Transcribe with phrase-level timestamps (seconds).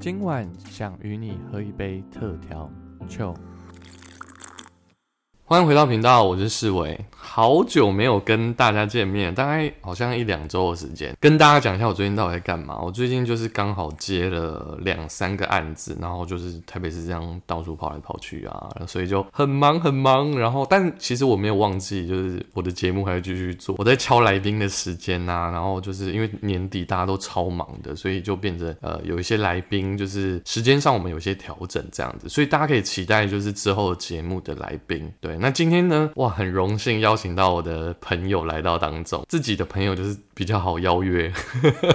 [0.00, 2.70] 今晚想与你喝一杯特调
[3.06, 3.36] 酒。
[5.44, 7.04] 欢迎回到频道，我是世伟。
[7.32, 12.76] 好久没有跟大家见面，大概好像一两周的时间，跟大家讲一下我最近到底在干嘛。
[12.82, 20.36] 我最近就是刚好接了两三个案子，然后就是台北是这样到处跑来跑去啊，所以就很忙很忙。
[20.36, 23.76] 然后，但其实我没有忘记，就是我的节目还会继续做。
[23.78, 35.08] 我在敲来宾的时间呐，然后就是因为年底大家都超忙的，所以就变成呃有一些来宾就是时间上我们有些调整这样子，所以大家可以期待就是之后的节目的来宾。
[35.20, 37.19] 对，那今天呢，哇，很荣幸邀。
[37.20, 41.30] 请到我的朋友来到当中，自己的朋友就是比较好邀约。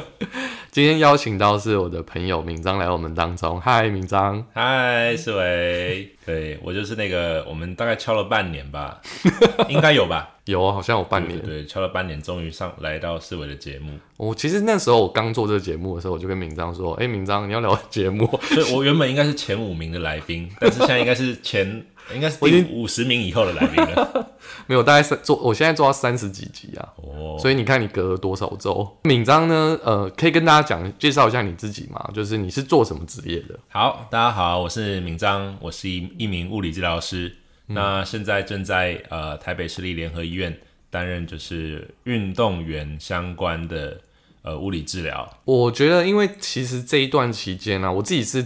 [0.69, 3.59] 今天邀请到是我的朋友明章来我们当中。
[3.59, 4.45] 嗨，明章。
[4.53, 6.07] 嗨，思维。
[6.23, 9.01] 对我就是那个，我们大概敲了半年吧，
[9.67, 10.29] 应该有吧？
[10.45, 11.39] 有啊，好像有半年。
[11.39, 13.93] 对，敲了半年，终于上来到思维的节目。
[14.17, 21.83] 我其实那时候我刚做这个节目的时候，我就跟明章说：“哎，明章，你要聊节目。”所以我原本应该是前五名的来宾，但是现在应该是前。
[22.13, 24.29] 应该是第五十名以后的来宾了，
[24.67, 28.97] 没有，大概三做，我现在做到三十几集啊，哦，所以你看你隔了多少周？
[29.03, 29.79] 敏章呢？
[29.83, 32.11] 呃，可以跟大家讲介绍一下你自己吗？
[32.13, 33.57] 就是你是做什么职业的？
[33.69, 40.55] 好，大家好，我是敏章，我是一一名物理治疗师，那现在正在呃台北市立联合医院
[40.91, 43.99] 担任就是运动员相关的
[44.43, 45.27] 呃物理治疗。
[45.43, 48.45] 我觉得，因为其实这一段期间呢，我自己是。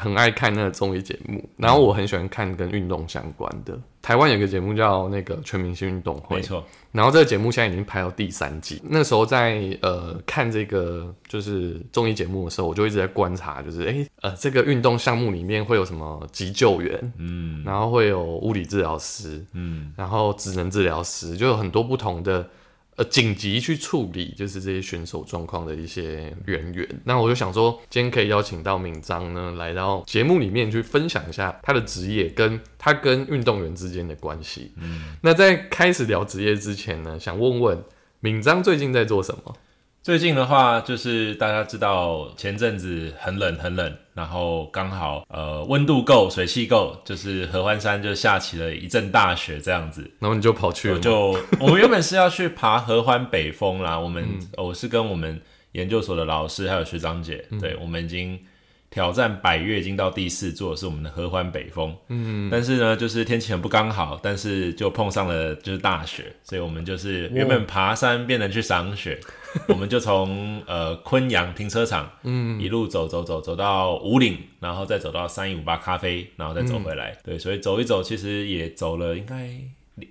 [0.00, 3.78] 很爱看那个综艺节目，然后我很喜欢看跟运动相关的。
[4.00, 6.64] 台湾有个节目叫那个《全明星运动会》，没错。
[6.90, 8.80] 然后这个节目现在已经拍到第三季。
[8.82, 22.48] 那时候在呃看这个就是综艺节目的时候，我就一直在观察，就是哎呃这个运动项目里面会有什么急救员，嗯，然后会有物理治疗师，嗯，然后职能治疗师，就有很多不同的。
[23.04, 34.72] 紧急去处理就是这些选手状况的一些人员，那我就想说，今天可以邀请到敏章呢来到节目里面去分享一下他的职业跟他跟运动员之间的关系。
[34.76, 37.82] 嗯，那在开始聊职业之前呢，想问问
[38.20, 39.56] 敏章最近在做什么？
[40.02, 50.98] 最近的话，就是大家知道前阵子很冷很冷，然后刚好呃温度够，水汽够，就是合欢山就下起了一阵大雪这样子，然后你就跑去了。
[50.98, 55.38] 就 我们原本是要去爬合欢北峰啦，我们我是跟我们
[55.72, 58.40] 研究所的老师还有学长姐，对我们已经。
[58.92, 61.96] 挑战百越已经到第四座，是我们的合欢北峰。
[62.08, 69.20] 嗯，但是呢，就是天气很不刚好，但是就碰上了就是大雪，所以我们就是原本爬山变成去赏雪，
[69.68, 77.16] 我们就从呃昆阳停车场，嗯，一路走走走走到五岭，然后再走到三一五八咖啡，然后再走回来。
[77.24, 79.50] 对，所以走一走，其实也走了应该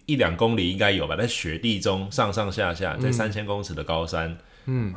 [0.05, 4.29] 一两公里应该有吧，在雪地中上上下下，在三千公尺的高山。
[4.29, 4.38] 嗯，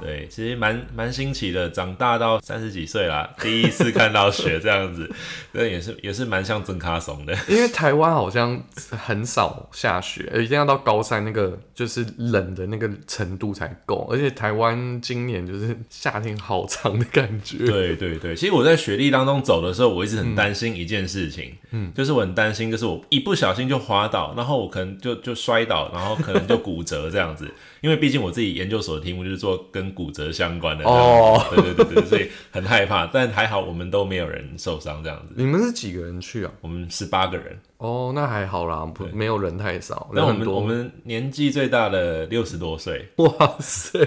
[0.00, 1.70] 对，其实蛮蛮新奇的。
[1.70, 5.10] 长大到三十几岁啦， 第一次看到雪这样子，
[5.52, 7.34] 那也是也是蛮像真卡怂的。
[7.48, 14.06] 因为台湾好像很少下雪，一定要到高山那个就是冷的那个程度才够。
[14.10, 17.58] 而且台湾今年就是夏天好长的感觉。
[17.58, 27.50] 对对对，其实我在雪地当中走的时候，我一直很担心一件事情，嗯，就是我很担心，就是我一不小心就滑倒，然后我可能就就摔倒，然后可能就骨折这样子。
[27.80, 35.34] 因为毕竟我自己研究所的题目就是做跟骨折相关的，哦，对对对对，所以很害怕，但还好我们都没有人受伤这样子。
[35.36, 36.52] 你们是几个人去啊？
[36.60, 37.58] 我们十八个人。
[37.78, 40.08] 哦，那还好啦，不没有人太少。
[40.12, 43.98] 那我们我们年纪最大的六十多岁，哇塞，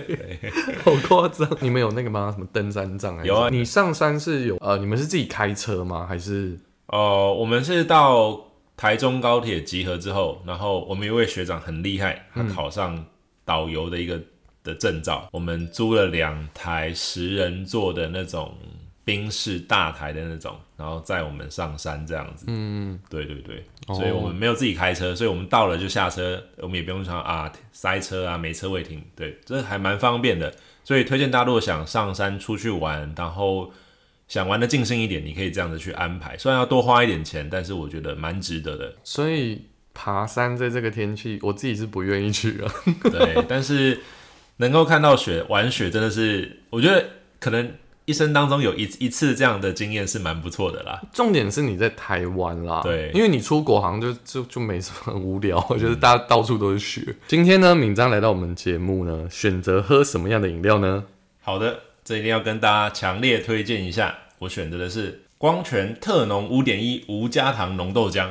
[0.84, 1.48] 好夸张！
[1.60, 2.32] 你们有那个吗？
[2.34, 3.24] 什么登山杖？
[3.26, 3.50] 有啊。
[3.50, 6.06] 你上山是有呃，你们是自己开车吗？
[6.08, 6.58] 还是？
[6.88, 8.40] 哦，我们是到
[8.78, 13.06] 台中高铁集合之后，然后我们一位学长很厉害，他考上。
[13.48, 14.20] 导游的一个
[14.66, 18.54] 的证照，我们租了两台十人座的那种
[19.06, 22.46] 宾士大台的那种，然后载我们上山这样子。
[22.50, 30.54] 嗯，对对对，所以我们没有自己开车，所以我们到了就下车，我们也不用想啊塞车啊没车位停，对，这还蛮方便的。
[30.84, 33.72] 所以推荐大家如果想上山出去玩，然后
[34.28, 38.94] 想玩的尽兴一点，你可以这样子去安排，虽然要多花一点钱，但是我觉得蛮值得的。
[39.04, 39.68] 所以。
[39.98, 42.70] 爬山在这个天气，我自己是不愿意去啊。
[43.04, 43.98] 对，但是
[44.58, 47.06] 能够看到雪、玩雪，真的是我觉得
[47.40, 47.74] 可能
[48.06, 51.02] 一生当中有一一次这样的经验是蛮不错的啦。
[51.12, 57.16] 重点是你在台湾啦，对，因为你出国好像就就就没什么很无聊，就是大家到处都是雪。
[57.28, 61.04] 今天呢，敏章来到我们节目呢，选择喝什么样的饮料呢？
[61.42, 68.30] 好的，这一定要跟大家强烈推荐一下，我选择的是光泉特浓五点一无加糖浓豆浆。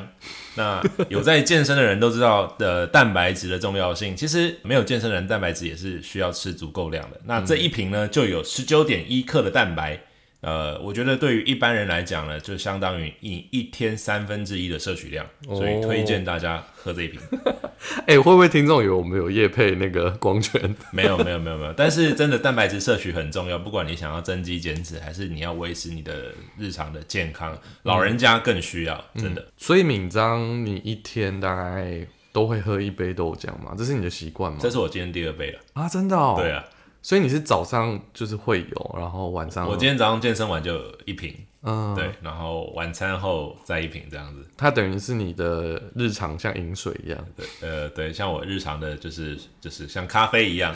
[0.56, 7.20] 那有在健身的人都知道的蛋白质的重要性，其实没有健身的人蛋白质也是需要吃足够量的。
[7.24, 10.00] 那这一瓶呢就有十九点一克的蛋白，
[10.44, 17.20] 呃，我觉得对于一般人来讲呢，就相当于你一天三分之一的摄取量，所以推荐大家喝这一瓶。
[18.06, 20.75] 哎、会不会听众以为我们有夜配那个光泉？
[20.93, 29.46] 没有没有没有没有，但是真的蛋白质摄取很重要，不管你想要增肌减脂，还是你要维持你的日常的健康，老人家更需要，真的。
[29.56, 33.75] 所以敏章，你一天大概都会喝一杯豆浆吗？
[33.76, 34.58] 这是你的习惯吗？
[34.61, 35.58] 这是我今天第二杯了。
[35.75, 36.35] 啊，真的哦。
[36.38, 36.64] 对啊，
[37.04, 44.42] 所以你是早上就是会有，然后晚上我今天早上健身完就一瓶，嗯，对，然后晚餐后再一瓶这样子。
[44.56, 47.26] 它等于是你的日常像饮水一样。
[47.36, 50.74] 对，呃，对，像我日常的就是就是像咖啡一样，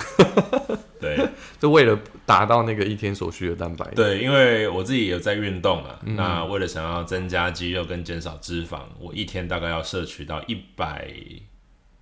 [1.01, 1.19] 对
[1.59, 11.11] 就为了达到那个一天所需的蛋白。，对，因为我自己有在运动啊，那为了想要增加肌肉跟减少脂肪，我一天大概要摄取到一百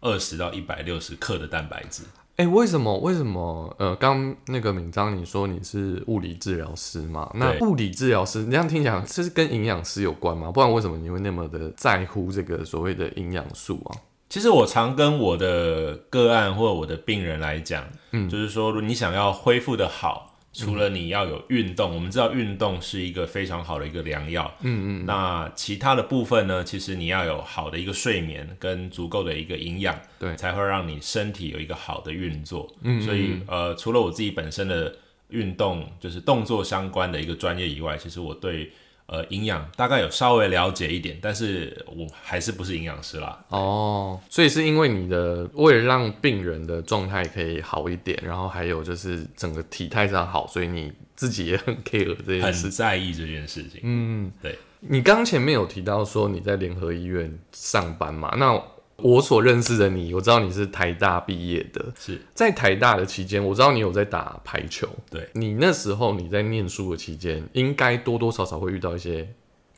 [0.01, 2.03] 二十到一百六十克的蛋白质。
[2.37, 2.99] 哎、为什么？
[2.99, 3.75] 为什么？
[3.79, 7.31] 呃，刚那个敏章你说你是物理治疗师嘛？
[7.35, 10.53] 那物理治疗师，你这样听起来这是跟营养师有关吗？
[10.53, 13.97] 不然为什么你会那么的在乎这个所谓的营养素啊？
[14.29, 30.35] 其实我常跟我的个案或者我的病人来讲，嗯，就是说，如果你想要恢复的好，除了你要有运动，我们知道运动是一个非常好的一个良药，嗯嗯，那其他的部分呢，其实你要有好的一个睡眠跟足够的一个营养，对。
[30.37, 33.03] 才会让你身体有一个好的运作，嗯。
[33.03, 34.97] 所以呃，除了我自己本身的
[35.29, 38.73] 运动就是动作相关的一个专业以外，其实我对
[39.07, 52.71] 呃营养大概有稍微了解一点，但是我还是不是营养师啦，哦，所以是因为你的为了让病人的状态可以好一点，然后还有就是整个体态上好，所以你自己也很 care 这件事很事。
[52.71, 53.81] 在意这件事情。
[53.83, 54.59] 嗯，对。
[54.81, 58.33] 你刚前面有提到说你在联合医院上班嘛？
[58.37, 58.63] 那
[58.99, 64.89] 我所认识的你，我知道你是台大毕业的，是在台大的期间，我知道你有在打排球。
[65.11, 69.29] 对，你那时候你在念书的期间，应该多多少少会遇到一些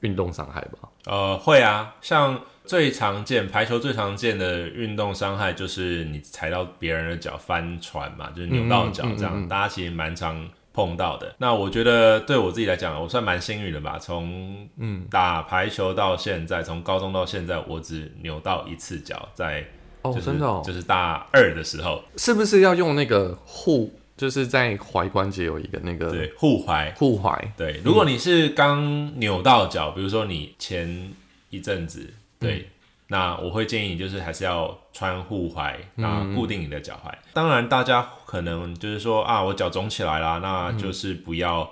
[0.01, 0.89] 运动伤害吧？
[1.07, 11.35] 呃，会啊，像最常见排球最常见的运动伤害就是你踩到别人的脚翻船嘛，就是扭到脚这样，大家其实蛮常碰到的。
[11.39, 13.99] 那我觉得对我自己来讲，我算蛮幸运的吧。
[13.99, 19.65] 从嗯打排球到现在，从高中到现在，我只扭到一次脚，在
[20.03, 26.95] 哦，就是、真的哦，就是大二的时候，是不是要用那个护，就是在踝关节有一个那个对护踝。
[26.95, 27.37] 护踝？
[27.57, 31.13] 对，如果你是刚扭到脚，比如说你前
[31.51, 32.69] 一阵子，对，
[33.09, 37.13] 那我会建议你就是还是要穿护踝，那固定你的脚踝。
[37.33, 41.71] 当然，大家可能就是说啊，我脚肿起来啦，那就是不要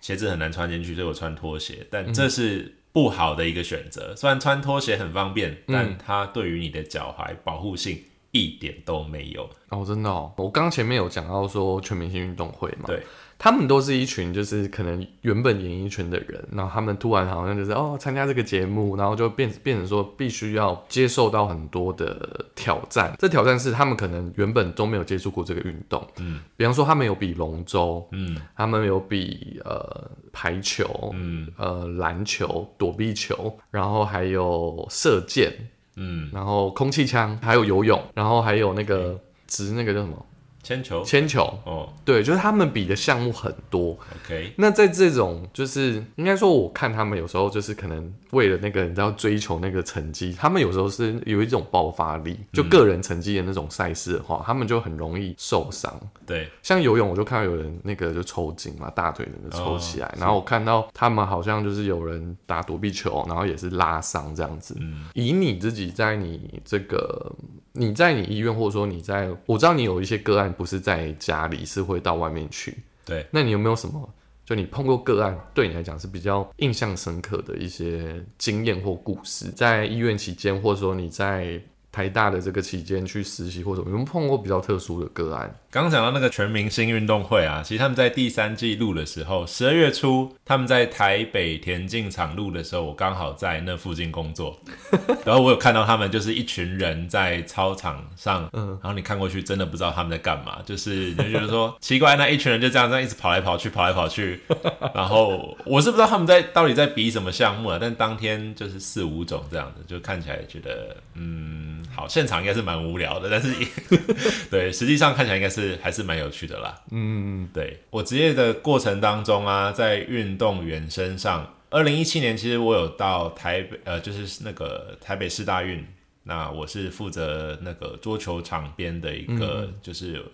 [0.00, 4.14] 鞋子很难穿进去，所以我穿拖鞋，但这是不好的一个选择。
[4.16, 9.48] 虽然穿拖鞋很方便，但它对于你的脚踝保护性一点都没有。
[9.68, 13.02] 哦，真的哦，我刚前面有讲到说全明星运动会嘛，对，
[13.38, 23.14] 他们都是一群就是可能原本演艺圈的人，然后他们突然好像就是哦参加这个节目，然后就变变成说必须要接受到很多的挑战。
[23.18, 28.36] 这挑战是他们可能原本都没有接触过这个运动，嗯，比方说他们有比龙舟，嗯。
[28.56, 31.48] 他们有比呃排球，嗯。
[31.56, 35.52] 呃篮球、躲避球，然后还有射箭，
[35.96, 40.26] 嗯，然后空气枪，还有游泳，然后还有那个直那个叫什么
[40.64, 41.04] 铅球？
[41.04, 41.92] 铅球，哦。
[42.04, 43.96] 对，就是他们比的项目很多。
[44.24, 55.94] ，OK，那在这种就是应该说，我看他们有时候就是可能为了那个你知道追求那个成绩，他们有时候是有一种爆发力，就个人成绩的那种赛事的话，他们就很容易受伤。
[56.26, 64.74] 对，像游泳，我就看到有人那个就抽筋嘛，大腿整个抽起来，然后我看到他们好像就是有人打躲避球，然后也是拉伤这样子。
[64.80, 65.04] 嗯。
[65.14, 67.30] 以你自己在你这个
[67.76, 72.78] 你在你医院，或者说你在，我知道你有一些个案不是在家里，是会到外面去。
[73.04, 74.08] 对，那你有没有什么？
[74.44, 81.60] 就你碰过个案，对你来讲是比较印象深刻的一些经验或故事，在医院期间，或者说你在
[81.94, 85.54] 台大的这个期间去实习或者什么，有没有碰过比较特殊的个案？
[85.70, 94.58] 刚刚讲到那个全明星运动会啊，其实他们在第三季录的时候，十二月初他们在台北田径场录的时候，我刚好在那附近工作，
[95.24, 104.40] 然后我有看到他们就是一群人在操场上，嗯，然后你看过去真的不知道他们在干嘛，就是你就觉得说奇怪，那一群人就这样这样一直跑来跑去，跑来跑去，
[104.94, 113.68] 然后我是不知道他们在到底在比什么项目啊，但当天就是四五种这样子，就看起来觉得嗯，好，现场应该是蛮无聊的， 但是也
[114.50, 116.80] 对，实际上看起来应该是还是蛮有趣的啦。
[116.90, 125.84] 嗯，对我职业的过程当中啊，在运动员身上，二零一七年其实我有到台北，呃，就是那个台北市大运，
[126.22, 130.24] 那我是负责那个桌球场边的一个就是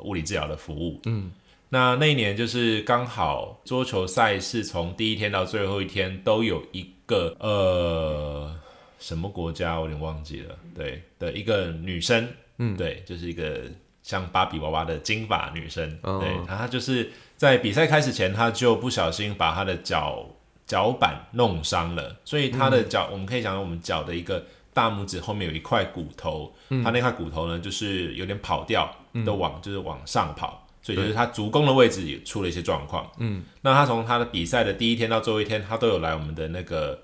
[0.00, 1.00] 物理治疗的服务。
[1.06, 1.30] 嗯，
[1.68, 8.54] 那那一年就是刚好桌球赛事从第一天到最后一天都有一个呃
[9.00, 12.28] 什么国家我有点忘记了，对的一个女生，
[12.58, 13.62] 嗯，对，就是一个
[14.02, 20.24] 像芭比娃娃的金发女生，对，她就是在比赛开始前，她就不小心把她的脚
[20.66, 26.54] 脚板弄伤了，所以她的脚我们可以讲我们脚的一个大拇指后面有一块骨头，
[26.84, 28.94] 她那块骨头呢就是有点跑掉，
[29.26, 30.66] 都往就是往上跑。
[30.82, 33.06] 所以就是他足弓的位置也出了一些状况。
[33.18, 36.98] 嗯，那他从他的比赛的第一天到最后一天，他都有来我们的那个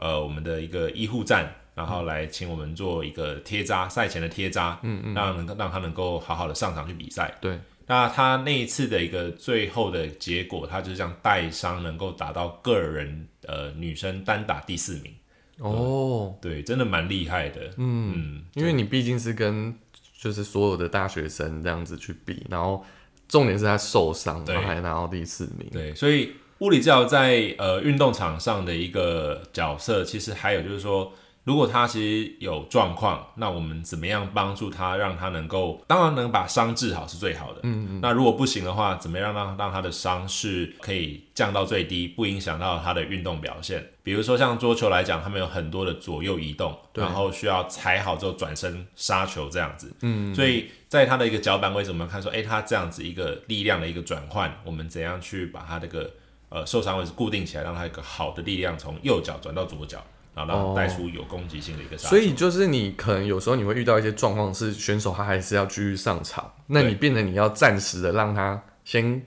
[0.00, 7.32] 呃我们的一个医护站，然后来请我们做一个贴扎，赛前的贴扎，嗯嗯，让能够让他能够好好的上场去比赛。
[7.40, 15.14] 对，那他那一次的一个最后的结果，他就是这样带伤能够达到个人呃女生单打第四名。
[15.58, 17.72] 哦，对，真的蛮厉害的。
[17.76, 19.72] 嗯，因为你毕竟是跟
[20.18, 22.84] 就是所有的大学生这样子去比，然后。
[23.28, 25.70] 重点是他受伤，然后还拿到第四名。
[25.70, 31.12] 对，所以物理治疗在呃运动场上的一个角色，其实还有就是说。
[31.42, 37.60] 如果他其实有状况，那我们怎么样帮助他，让他能够，当然能把伤治好是最好的。
[37.62, 38.00] 嗯嗯。
[38.02, 43.84] 那如果不行的话，怎么样让让他的伤是可以降到最低，不影响到他的运动表现？
[44.02, 49.90] 比如说像桌球来讲，他们有很多的左右移动，然后需要踩好之后转身杀球这样子。
[50.02, 50.34] 嗯。
[50.34, 56.12] 所以在他的一个脚板位置，我们看说，哎，他这样子一个力量的一个转换，我们怎样去把他这个
[56.50, 60.04] 呃受伤位置固定起来，让他一个好的力量从右脚转到左脚。
[60.32, 69.20] 然后带出有攻击性的一个所以就是你可能有时候你会遇到一些状况，是选手他还是要继续上场，那你变成你要暂时的让他先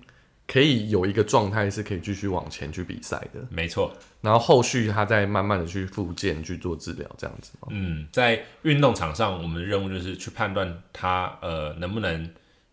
[0.48, 3.94] 可以有一个状态是可以继续往前去比赛的，没错。
[4.22, 7.52] 然后后续他再慢慢的去复健去做治疗，这样子？
[7.70, 12.28] 嗯，在运动场上，我们的任务就是去判断他呃能不能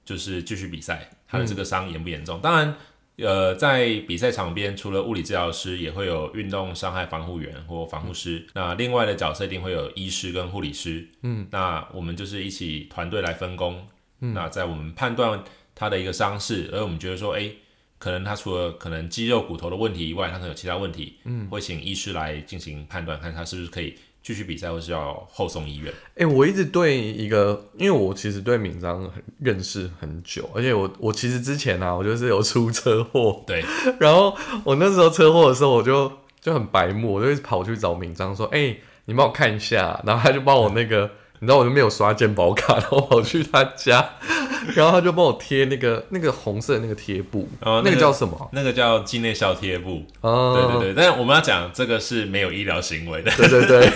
[0.05, 2.41] 就是继续比赛，他的这个伤严不严重。
[2.41, 2.75] 当然。
[3.23, 8.47] 呃，在比赛场边，除了物理治疗师，也会有运动伤害防护员或防护师。
[8.55, 11.07] 那另外的角色一定会有医师跟护理师。
[11.23, 13.87] 嗯，那我们就是一起团队来分工。
[14.21, 15.43] 嗯，那在我们判断
[15.75, 17.51] 他的一个伤势，而我们觉得说，哎，
[17.99, 21.19] 可能他除了可能肌肉骨头的问题以外，他可能有其他问题。
[21.25, 23.95] 嗯，会请医师来进行判断，看他是不是可以。
[24.23, 25.93] 继续比赛，或是要后送医院？
[26.17, 33.65] 哎，我一直对一个，因为我其实对敏章很认识很久，而且我我其实之前呢，我就是有出车祸，对，
[33.99, 36.11] 然后我那时候车祸的时候，我就
[36.41, 41.11] 就很白目，我就跑去找敏章说：“哎，你帮我看一下。”然后他就帮我那个。
[41.41, 44.11] 你知道我就没有刷健保卡，然后跑去他家，
[44.75, 48.49] 然后他就帮我贴那个那个红色的那个贴布，那个叫什么？
[48.53, 50.05] 那个叫境内效贴布。
[50.21, 53.31] 哦，对对对，但是我们要讲这个是没有医疗行为的。
[53.33, 53.91] 对对对，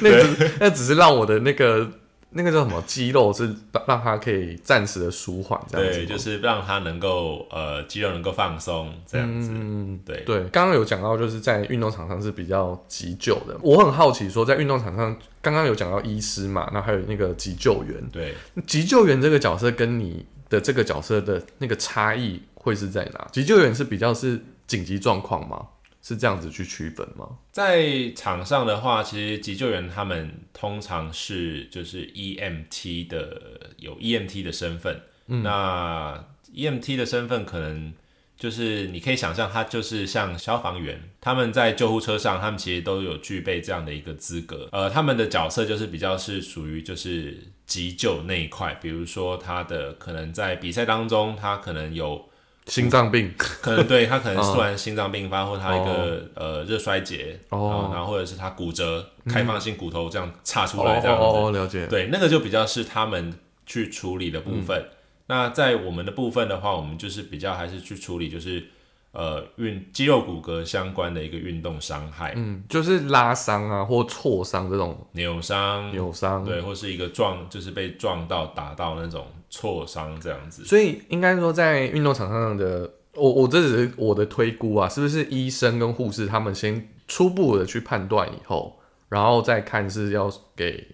[0.02, 1.88] 那只那只是让我的那个。
[2.36, 3.52] 那个叫什么肌肉是
[3.86, 9.50] 让它可以暂时的舒缓，这样子，对，就是让它能够呃肌肉能够放松这样子。
[9.52, 10.44] 嗯，对对。
[10.50, 18.34] 刚刚有讲到就是在运动场上是比较急救的，我很好奇说在运动场上，刚刚有讲到医师嘛，那还有那个急救员，对，
[18.66, 23.26] 急救员这个角色跟你的这个角色的那个差异会是在哪？
[23.32, 25.66] 急救员是比较是紧急状况吗？
[26.06, 27.38] 是这样子去区分吗？
[27.50, 35.00] 在场上的话，其实急救员他们通常是就是 E M T 的有 E M T 的身份。
[35.26, 37.92] 那 E M T 的身份可能
[38.38, 44.68] 就是你可以想象，他就是像消防员，他们在救护车上，他们其实都有具备这样的一个资格。
[44.70, 47.36] 呃，他们的角色就是比较是属于就是
[47.66, 52.28] 急救那一块，比如说他的可能在比赛当中，他可能有。
[52.66, 53.32] 心脏病。
[53.36, 63.32] 可能对他可能突然心脏病发，或他一个呃热衰竭，哦，然后或者是他骨折，开放性骨头这样插出来这样子，哦，了解，对，那个就比较是他们
[63.64, 64.84] 去处理的部分。
[65.26, 68.64] 那在我们的部分的话，我们就是比较还是去处理就是。
[69.12, 74.94] 呃，运肌肉骨骼相关的一个运动伤害，嗯，就是拉伤啊，或挫伤这种。
[75.12, 80.64] 扭伤、扭伤，对，或是一个撞，就是被撞到、打到那种挫伤这样子。
[80.64, 90.86] 所以应该说，在运动场上的，我我这只是我的推估啊，是不是医生跟护士他们先初步的去判断以后，然后再看是要给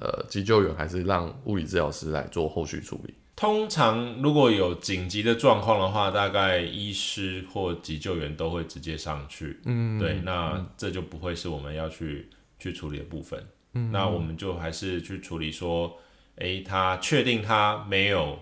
[0.00, 3.14] 呃急救员，还是让物理治疗师来做后续处理？
[3.34, 9.60] 通常如果有紧急的状况的话，大概医师或急救员都会直接上去。
[9.66, 13.44] 嗯，对，那这就不会是我们要去去处理的部分。
[13.74, 15.98] 嗯，那我们就还是去处理说，
[16.36, 18.38] 诶，他确定他没有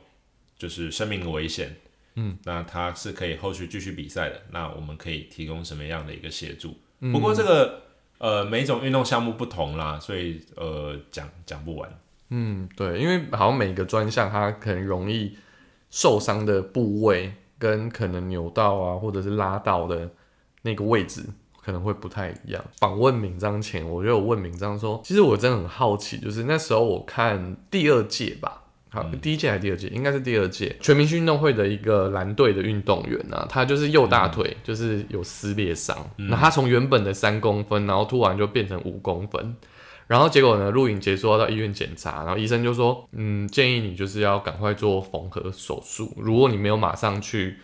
[0.57, 1.77] 就是生命的危险。
[2.17, 4.43] 嗯，那他是可以后续继续比赛的。
[4.51, 6.77] 那我们可以提供什么样的一个协助？
[7.13, 7.83] 不过这个
[8.19, 12.01] 呃，每种运动项目不同啦，所以呃，讲讲不完。
[12.31, 15.37] 嗯，对，因为好像每个专项它可能容易
[15.91, 20.11] 受伤的部位跟可能扭到啊，或者是拉到的
[20.63, 21.27] 那个位置
[21.65, 22.63] 可能会不太一样。
[22.79, 28.61] 访问敏章前，我就有问敏章说，其实我真的很好奇，就是那时候我看第二届吧。
[28.91, 29.89] 好，第一届还是第二届？
[29.89, 39.57] 应该是第二届全民运动会的一个蓝队的运动员啊，他就是右大腿就是有撕裂伤，那他从原本的三公分，然后突然就变成五公分，
[40.07, 47.57] 然后结果呢，录影结束要到医院检查，然后医生就说，嗯，建议你就是要赶快做缝合手术，如果你没有马上去。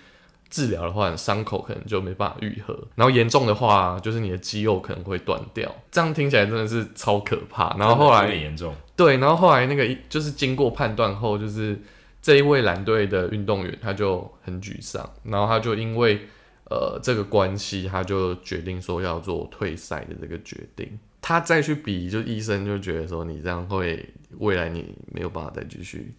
[0.51, 5.73] 治疗的话，伤口可能就没办法愈合，然后严重的话，就是你的肌肉可能会断掉。
[5.91, 7.77] 这样听起来真的是超可怕。
[7.79, 8.75] 然后后来有点严重。
[8.97, 11.81] 对，然后后来那个就是经过判断后，就是
[12.21, 16.21] 这一位蓝队的运动员他就很沮丧，然后他就因为
[16.65, 20.99] 呃这个关系，他就决定说要做退赛的这个决定。
[21.23, 24.05] 他再去比，就医生就觉得说你这样会
[24.39, 26.13] 未来你没有办法再继续。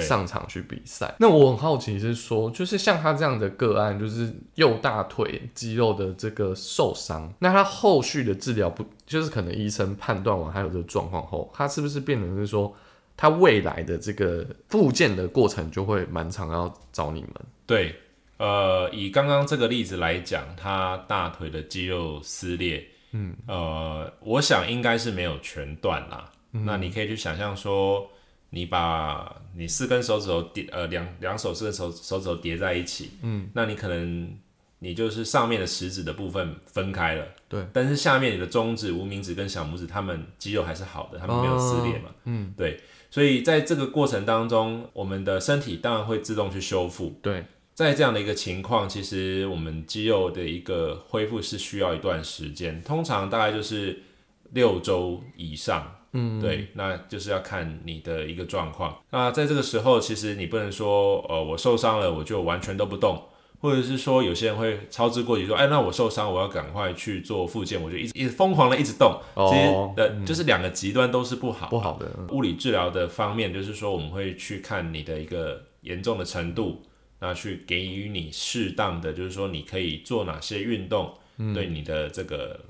[0.00, 12.74] 上场去比赛，那我很好奇是说，就是像他这样的个案，就是右大腿肌肉的这个受伤，那他后续的治疗不，就是可能医生判断完还有这个状况后，他是不是变成是说，
[13.16, 17.32] 他未来的这个复健的过程就会蛮长，要找你们？
[17.66, 17.94] 对，
[18.38, 26.30] 呃，以刚刚这个例子来讲，他大腿的肌肉撕裂，嗯，呃，我想应该是没有全断啦。
[26.50, 28.08] 那你可以去想象说。
[28.54, 34.30] 你把你四根手指头叠呃两两手四根手手指头叠在一起，嗯，那你可能
[34.78, 42.78] 你就是上面的食指的部分分开了，对，但是下面你的中指、无名指跟小拇指，他们肌肉还是好的，他们没有撕裂嘛，嗯，对，
[43.10, 54.02] 所以在这个过程当中，我们的身体当然会自动去修复，对，在这样的一个情况，其实我们肌肉的一个恢复是需要一段时间，通常大概就是
[54.50, 55.96] 六周以上。
[56.14, 58.98] 嗯，对，那就是要看你的一个状况。
[59.10, 63.22] 那在这个时候，其实你不能说，呃，我受伤了，我就完全都不动，
[63.60, 69.18] 或者是说，有些人会操之过急，说，哎，那我受伤，我要赶快去做复健，我就一直一直疯狂的一直动。
[69.48, 72.06] 其实的，就是两个极端都是不好，不好的。
[72.30, 76.82] 物理治疗的方面，就是说，我们会去看你的一个严重的程度，
[77.20, 81.14] 那去给予你适当的，就是说，你可以做哪些运动，
[81.54, 82.60] 对你的这个，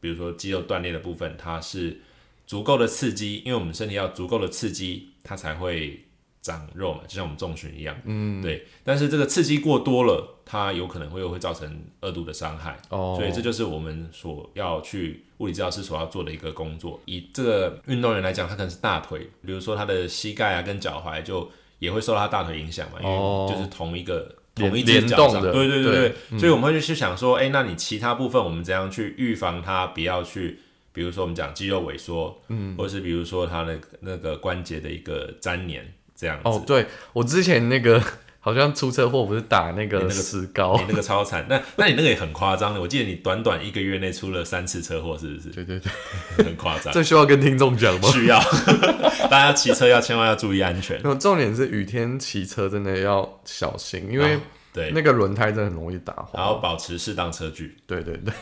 [0.00, 2.00] 比如说肌肉断裂的部分，它是。
[2.48, 6.02] 足够的刺激，因为我们身体要足够的刺激，它才会
[6.40, 7.94] 长肉嘛，就像我们重训一样。
[8.06, 8.66] 嗯，对。
[8.82, 12.78] 但是这个刺激过多了，它有可能会又会造成二度的伤害。
[12.88, 16.98] 哦，所以这就是我们所要去物理治疗师所要做的一个工作。
[17.04, 21.46] 以这个运动员来讲，他可能是大腿，比如说他的膝盖啊跟脚踝就
[21.80, 25.42] 也会受到他大腿影响嘛，因为就是同一个同一只脚上。
[25.42, 26.38] 对对对对。
[26.38, 30.60] 所以我们会去想说，哎，那你其他部分我们怎样去预防它，不要去。
[30.98, 36.42] 比如说我们讲肌肉萎缩，嗯，或者是比如说他的那个关节的一个粘连这样子。
[36.44, 38.02] 哦，对我之前那个
[38.40, 41.46] 好像出车祸不是打那个那个石膏，你那个超惨。
[41.48, 45.50] 那那你那个也很夸张的，我记得你短短一个月内出了三次车祸，是不是？
[45.50, 46.92] 对对对，很夸张。
[46.92, 48.08] 这需要跟听众讲吗？
[48.08, 48.40] 需要，
[49.30, 51.00] 大家骑车要千万要注意安全。
[51.20, 54.38] 重点是雨天骑车真的要小心，因为
[54.78, 57.76] 对那个轮胎真的很容易打滑，然后保持适当车距。
[57.86, 58.32] 对对对。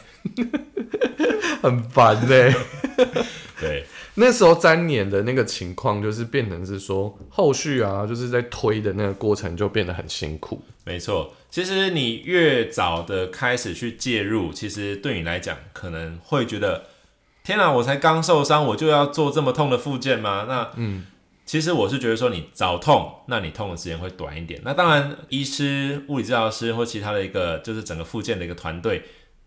[1.62, 2.54] 很烦呢。
[3.58, 3.84] 对，
[4.16, 10.62] 那时候粘黏的那个情况，就是变成是说，后续啊，就是在推的那个过程就变得很辛苦。
[10.84, 16.84] 没错，其实你越早的开始去介入，其实对你来讲可能会觉得，
[17.42, 20.44] 天哪，我才刚受伤，我就要做这么痛的复健吗？
[20.46, 21.06] 那嗯，
[21.46, 24.60] 其实我是觉得说，你早痛，那你痛的时间会短一点。
[24.64, 29.02] 那当然，医师、物理治疗师或其他的一个，就是整个复健的一个团队。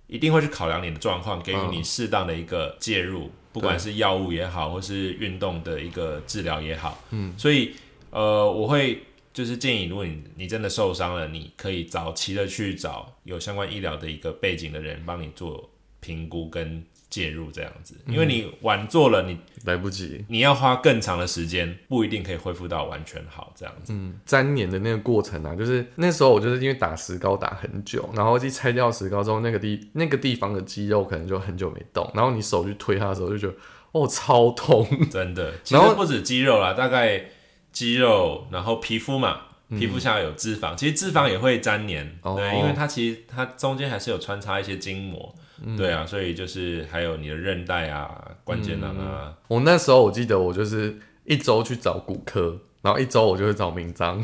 [0.07, 7.03] 一定会去考量你的状况，给予你适当的一个介入，不管是药物也好，或是运动的一个治疗也好。
[7.11, 7.75] 嗯，所以
[8.09, 16.83] 呃，我会就是建议，如果你你真的受伤了，你可以早期的去找有相关医疗的一个背景的人帮你做评估跟。
[17.09, 23.91] 介入这样子，因为你晚做了，你来不及，你要花更长的时间，不一定可以恢复到完全好这样子。
[23.93, 33.53] 嗯，粘黏的那个过程啊，就是那时候我就是因为打石膏打很久，然后去拆掉石膏之后，那个地那个地方的肌肉可能就很久没动，然后你手去推它的时候就觉得
[33.91, 35.53] 哦超痛，真的。
[35.63, 37.25] 其实不止肌肉啦，大概
[37.71, 39.41] 肌肉，然后皮肤嘛，
[39.77, 45.33] 皮肤下有脂肪，其实脂肪也会粘黏，对，因为它其实它中间还是有穿插一些筋膜。
[45.77, 48.09] 对啊，所以就是还有你的韧带啊、
[48.45, 49.33] 关节囊啊。
[49.49, 54.23] 我那时候我记得我就是一周去找骨科，然后一周我就会找名章，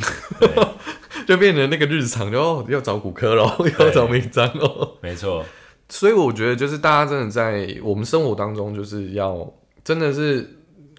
[1.27, 4.97] 就变成那个日常，就要找骨科喽，要找名章喽。
[5.01, 5.43] 没错，
[5.89, 9.53] 所以我觉得就是大家真的在我们生活当中，就是要
[9.83, 10.54] 真的是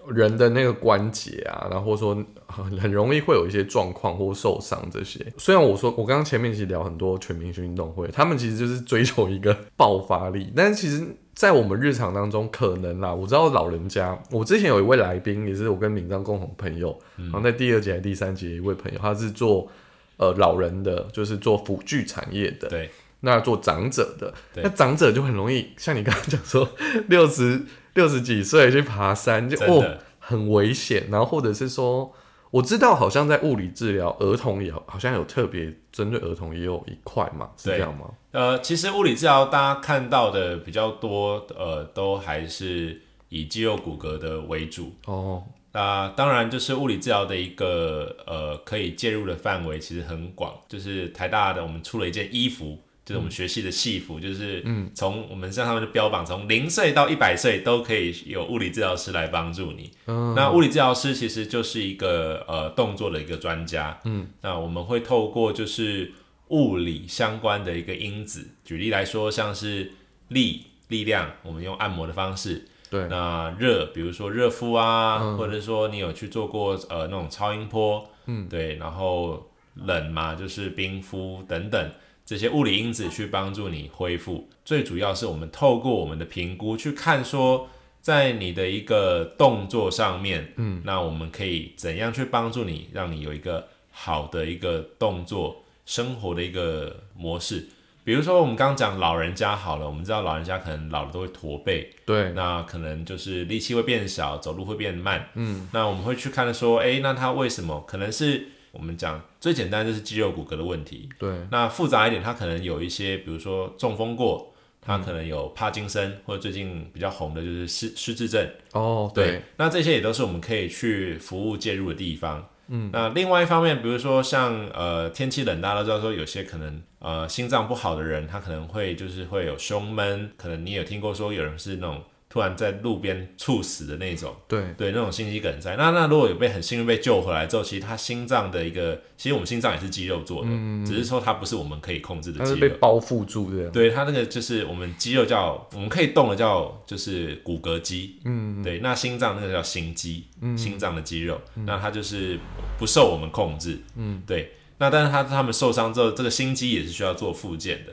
[0.09, 2.15] 人的那个关节啊，然后说
[2.47, 5.25] 很很容易会有一些状况或受伤这些。
[5.39, 19.69] 虽然我说我刚刚前面其实聊很多全明星运动会，他们其实就是追求一个爆发力，但是其实，在我们日常当中，可能啦，我知道老人家，我之前有一位来宾，也是我跟敏章共同朋友，然后在第二节还是第三节一位朋友，他是做
[20.17, 22.91] 呃老人的，就是做辅具产业的，对，
[23.21, 24.63] 那做长者的，对。
[24.65, 26.69] 那长者就很容易，像你刚刚讲说，
[27.09, 27.61] 六十
[27.97, 29.85] 六十几岁去爬山，就哦
[30.21, 31.09] 很危险。
[31.11, 32.13] 然后或者是说，
[32.51, 38.07] 我知道好像在物理治疗儿童也好像有特别针对儿童也有一块嘛，是这样吗？
[38.31, 44.93] 呃，其实物理治疗大家看到的比较多，呃，都还是以肌肉骨骼的为主。
[45.07, 50.55] 哦，那当然，就是物理治疗的一个呃可以介入的范围其实很广。
[50.69, 59.93] 就是台大的我们出了一件衣服，就是我们学系的戏服，就是嗯，从我们像他们就标榜，从零岁到一百岁都可以有物理治疗师来帮助你。
[60.07, 60.35] 嗯。
[60.35, 63.97] 那物理治疗师其实就是一个呃动作的一个专家。
[64.05, 66.13] 嗯，那我们会透过就是
[66.49, 69.93] 物理相关的一个因子，举例来说，像是
[70.29, 72.67] 力力量，我们用按摩的方式。
[72.91, 81.91] 对，那热，比如说热敷啊，或者说你有去做过呃那种超音波，嗯，对，然后冷嘛，就是冰敷等等
[82.27, 84.49] 这些物理因子去帮助你恢复。
[84.65, 87.69] 最主要是我们透过我们的评估去看说，
[88.03, 97.69] 在你的一个动作上面，嗯，那我们可以怎样去帮助你，让你有一个好的一个动作生活的一个模式。
[98.03, 105.29] 比如说我们刚刚讲老人家好了，我们知道老人家可能老了都会驼背，对，那可能就是力气会变小，走路会变慢。
[105.35, 107.85] 嗯，那我们会去看说，诶，那他为什么？
[107.87, 111.09] 可能是我们讲最简单就是肌肉骨骼的问题。
[111.19, 118.49] 对，那复杂一点，他可能有一些，比如说中风过，他可能有帕金森，或者最近比较红的就是失失智症。
[118.73, 122.49] 哦，对，那这些也都是我们可以去服务介入的地方。
[122.69, 132.03] 嗯，那另外一方面，比如说像呃天气冷，大家都知道说有些可能呃心脏不好的人，他可能会就是会有胸闷，可能你有听过说有人是那种
[132.37, 135.75] 突然在路边猝死的那种，对，对，那种心肌梗塞。
[135.77, 140.51] 那那如果有被很幸运被救回来之后，其实他心脏的一个，其实我们心脏也是肌肉做的，
[140.85, 142.59] 只是说它不是我们可以控制的肌肉。
[142.59, 143.71] 被包覆住的。
[143.71, 150.27] 对它那个就是我们肌肉叫我们可以动的叫就是骨骼肌，嗯，对，那心脏那个叫心肌，
[150.59, 152.39] 心脏的肌肉，那它就是
[152.79, 154.53] 不受我们控制，嗯，对。
[154.77, 157.93] 那但是他他们受伤之后，这个心肌也是需要做复健的。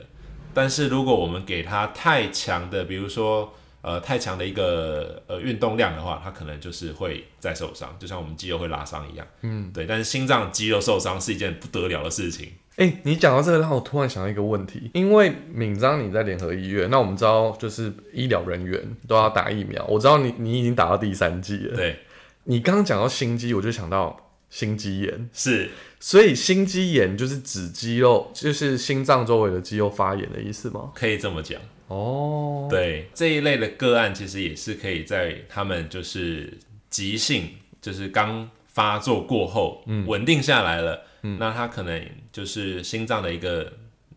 [0.52, 3.52] 但是如果我们给他太强的，比如说
[3.84, 9.84] 呃太强的一个呃运动量的话，他可能就是会再受伤，就像我们肌肉会拉伤一样，嗯，对。
[9.86, 21.76] 但是心脏肌肉受伤是一件不得了的事情，哎、你讲到这个，让我突然想到一个问题，因为敏章你在联合医院，那我们知道就是医疗人员都要打疫苗，我知道你你已经打到第三剂了。
[21.76, 21.98] 对，
[22.44, 24.23] 你刚刚讲到心肌，我就想到
[24.54, 25.68] 心肌炎，是。
[25.98, 30.92] 所以心肌炎就是指肌肉，就是心脏周围的肌肉发炎的意思吗？
[30.94, 31.60] 可以这么讲。
[31.88, 36.56] 哦，对这一类的个案，其实也是可以在他们就是
[36.88, 37.48] 急性，
[37.82, 43.72] 就是刚发作过后，嗯，稳定下来了，嗯，那他可能就是心脏的一个，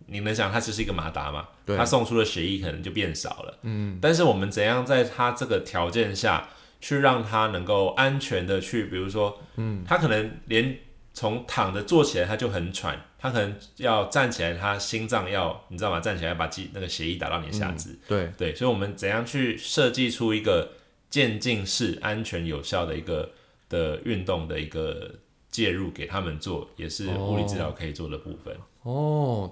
[0.06, 1.76] 你能想，它只是一个马达嘛，对。
[1.76, 6.48] 它送出的血液可能就变少了，嗯，但是我们怎样在他这个条件下
[6.80, 10.78] 去让他能够安全的去，比如说，嗯，他可能连
[11.14, 16.00] 从躺着坐起来他就很喘，他可能要站起来，他心脏要你知道吗？
[16.00, 20.74] 站起来把肌那个血液打到你的下肢，对，对，所以我们怎样去设计出一个
[21.10, 23.32] 渐进式、安全有效的一个
[23.68, 25.16] 的运动的一个
[25.50, 28.54] 介入给他们做，也是物理治疗可以做的部分。
[28.54, 28.60] 哦，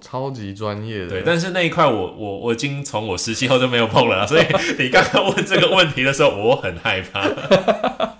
[0.02, 1.08] 超级专业的。
[1.08, 4.44] 对，但是那一块我我我已经从我实习后就没有碰了，所以
[4.78, 7.28] 你刚刚问这个问题的时候，我很害怕。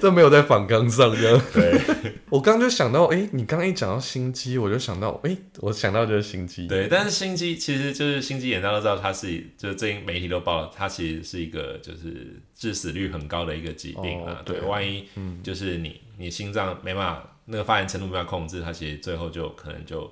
[0.00, 1.40] 这没有在反纲上这样。
[1.52, 1.78] 对
[2.30, 6.66] 我刚刚就想到，哎、你刚刚一讲到心肌，我就想到，哎、我想到就是心肌。
[6.66, 14.38] 对，但是心肌其实就是心肌炎，大家都知道它是，就是最近媒体都报了，它其实是一个就是致死率很高的一个疾病啊。
[14.40, 15.04] 哦对对，万一
[15.42, 20.10] 就是你你心脏没办法那个发炎程度没办法控制，它其实最后就可能就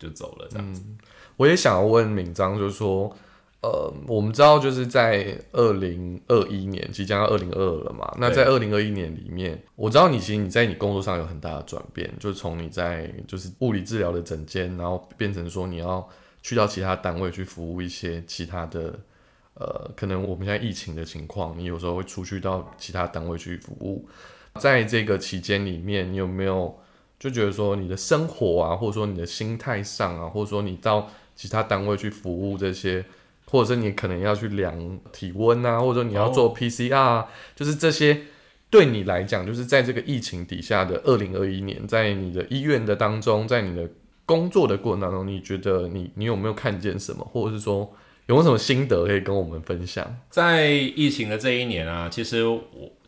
[0.00, 0.82] 就走了这样子。
[1.36, 3.16] 我也想要问敏章，就是说，
[3.62, 16.08] 呃，我们知道就是在二零二一年即将要二零二二了嘛，那在二零二一年里面，我知道你其实你在你工作上有很大的转变，就是从你在就是物理治疗的诊间，然后变成说你要
[16.42, 18.98] 去到其他单位去服务一些其他的。
[19.54, 24.08] 呃，可能我们现在疫情的情况，你有时候会出去到其他单位去服务，
[24.58, 26.74] 在这个期间里面，你有没有
[27.20, 33.04] 就觉得说你的生活啊，或者说你的心态上啊，或者说你到其他单位去服务这些，
[33.44, 38.22] 或者是你可能要去量体温啊，或者说你要做 PCR，、啊，就是这些
[38.70, 43.86] 对你来讲，就是在这个疫情底下的二零二一年，在你的医院的当中，在你的
[44.24, 47.80] 工作的过程当中，你觉得你你有没有看见什么，或者是说
[48.26, 50.16] 有没有什么心得可以跟我们分享？
[50.30, 52.62] 在疫情的这一年啊，其实我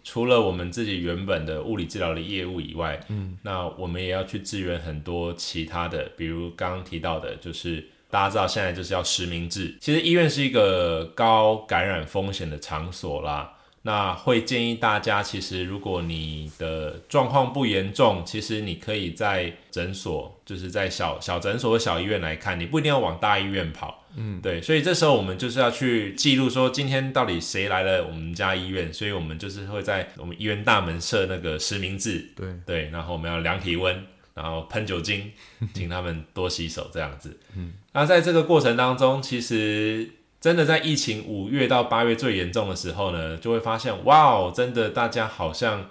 [0.05, 13.55] 除了我们自己原本的物理治疗的业务以外，嗯，那我们也要去支援很多其他的，比如刚刚提到的，就是大家知道现在就是要实名制，其实医院是一个高感染风险的场所啦。
[13.85, 24.02] 那会建议大家，其实如果你的状况不严重，其实你可以在诊所，就是在小小诊所、小医院来看，你不一定要往大医院跑。
[24.17, 32.31] 嗯，对，所以这时候我们就是要去记录说，今天到底谁来了我们家医院，所以我们就是会在我们医院大门设那个实名制。
[32.37, 35.33] 对对，然后我们要量体温，然后喷酒精，
[35.75, 37.39] 请他们多洗手这样子。
[37.57, 40.11] 嗯，那在这个过程当中，其实。
[40.43, 45.89] 真的在疫情五月到八月最严重的时候呢，就会发现，哇哦，真的大家好像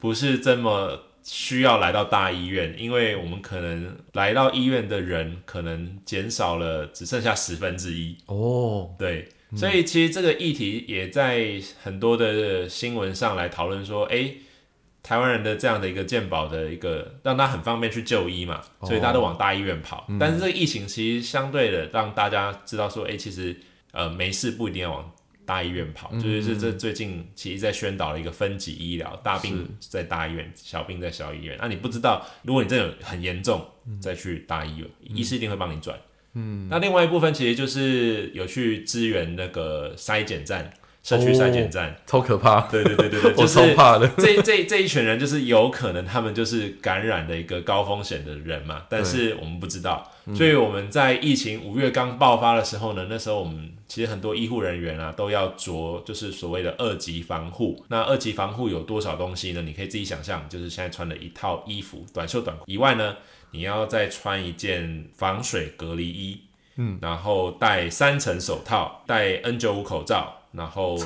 [0.00, 8.16] 不是这么需要来到大医院，因为我们可能来到医院的人可能减少了，只剩下十分之一。
[8.26, 14.30] 哦，对，所以其实这个议题也在很多的新闻上来讨论说，哎，
[15.02, 20.06] 台湾人的这样的一个健保的一个让他很方便去就医嘛，所以大家都往大医院跑。
[20.20, 23.56] 但是这个疫情其实相对的让大家知道说，哎，其实。
[23.92, 25.10] 呃，没事不一定要往
[25.46, 31.56] 大医院跑，就是这最近其实在宣导了一个分级医疗，大病在大医院，小病在小医院。
[31.60, 33.64] 那你不知道，如果你真的很严重，
[34.00, 35.96] 再去大医院，医师一定会帮你转。
[36.34, 40.70] 嗯，那另外一部分其实就是有去支援那个筛检站。
[41.02, 44.08] 社区筛检站超可怕，对对对对对， 我超怕的。
[44.18, 50.10] 这这这一群人就是有可能他们就是感染的一个高风险的人嘛，但是我们不知道。
[50.34, 57.84] 所以我们在疫情五月刚爆发的时候呢，那时候我们其实很多医护人员啊都要着就是所谓的二级防护。
[57.88, 59.62] 那二级防护有多少东西呢？
[59.62, 63.16] 你可以自己想象，就是现在穿的一套衣服，短袖短裤以外呢，
[63.50, 66.40] 你要再穿一件防水隔离衣，
[66.76, 70.32] 嗯，然后戴三层手套，戴 N 九五口罩。
[70.52, 70.96] 然后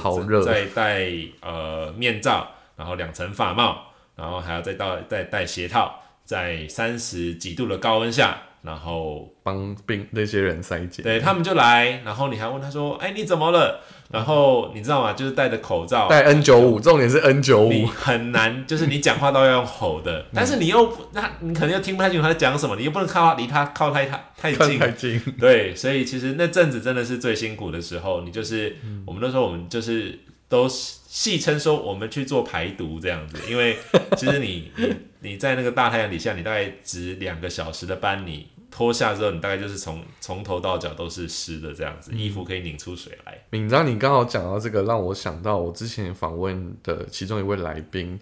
[0.45, 5.93] 再戴呃面罩，然后两层发帽，然后还要再到再戴鞋套，
[6.25, 8.41] 在三十几度的高温下。
[8.63, 13.81] 然后帮病那些人塞检，对他们就来，然后你还问他说：“哎，你怎么了？”
[14.13, 15.13] 然后你知道吗？
[15.13, 30.19] 就是戴着口罩，戴 N 九五，重点是 N 九五，很难，就是你讲话都要用吼的， 但是你又那你可能又听不太清楚他在讲什么，你又不能靠离他靠太太太近，太近，对，所以其实那阵子真的是最辛苦的时候，你就是我们那时候我们就是
[30.51, 33.79] 都戏称说我们去做排毒这样子，因为
[34.19, 34.95] 其实你你。
[35.23, 43.39] 你在那个大太阳底下，你大概值两个小时的班，你脱下之后，你大概就是从从头到脚都是湿的这样子，衣服可以拧出水来。
[43.51, 48.19] 敏章，你刚好讲到这个，让我想到我之前访问的其中一位来宾，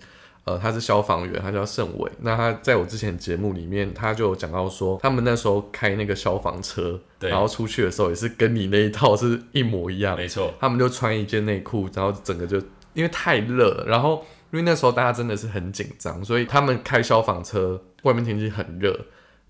[0.48, 2.10] 呃，他是消防员，他叫盛伟。
[2.20, 10.54] 那他在我之前节目里面，他就讲到说，他们那时候开那个消防车，然后出去的时候也是跟你那一套是一模一样，没错。
[10.58, 12.56] 他们就穿一件内裤，然后整个就
[12.94, 14.24] 因为太热，然后。
[14.50, 18.98] 因为那时候大家真的是很紧张，所以他们开消防车，外面天气很热，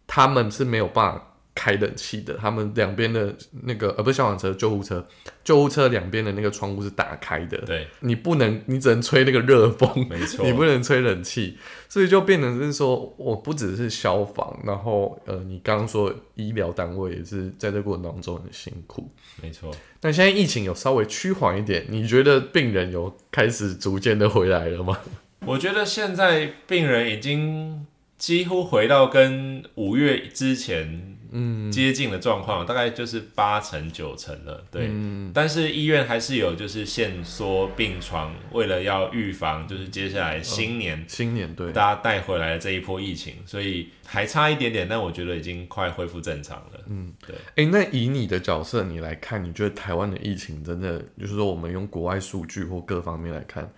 [0.08, 2.34] 他们是没有办法开冷气的。
[2.34, 5.04] 他们两边的那个呃，不是消防车，救护车，
[5.42, 7.58] 救护车两边的那个窗户是打开的。
[7.62, 19.10] 对，你不能，你只能吹那个热风，没错，你不能吹冷气，所以就变成是说，我不只是消防，然后呃，你刚刚说医疗单位也是在这过程当中很辛苦，
[19.42, 19.74] 没错。
[20.02, 24.96] 那现在疫情有稍微趋缓一点，你觉得病人有开始逐渐的回来了吗？
[25.44, 27.84] 我觉得现在病人已经
[28.16, 31.17] 几乎回到跟五月之前。
[31.30, 34.86] 嗯，接近的状况大概就是八成九成了，对。
[34.90, 46.80] 嗯但是医院还是有就是限缩病床，为了要预防就是接下来新年新年对大家带回来的这一波疫情，所以还差一点点，但我觉得已经快恢复正常了。
[46.86, 47.36] 嗯，对。
[47.56, 53.70] 哎，那以你的角色你来看，你觉得台湾的疫情真的就是说我们用国外数据或各方面来看，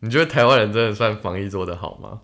[0.00, 2.20] 你觉得台湾人真的算防疫做得好吗？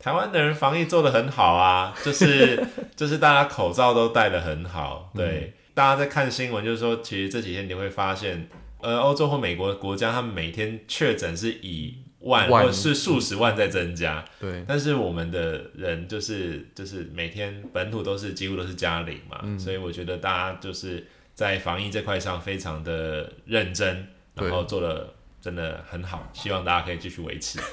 [0.00, 8.48] 台湾的人防疫做的很好啊， 就是就是大家口罩都戴的很好，对，大家在看新闻，就是说，其实这几天你会发现，
[8.80, 27.60] 呃，欧洲或美国国家，他们每天确诊是以万或者是数十万在增加，对，但是我们的人就是就是每天本土都是几乎都是加零嘛，所以我觉得大家就是在防疫这块上非常的认真，然后做的真的很好，希望大家可以继续维持。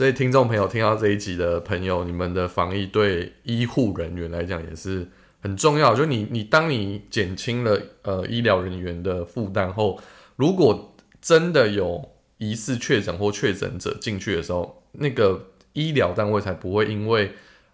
[0.00, 5.06] 所以，听众朋友听到这一集的朋友，你们的防疫对医护人员来讲也是
[5.42, 5.94] 很重要。
[5.94, 10.00] 就你，你当你减轻了呃医疗人员的负担后，
[10.36, 12.02] 如果真的有
[12.38, 17.32] 疑似确诊或确诊者进去的时候，那个医疗单位才不会因为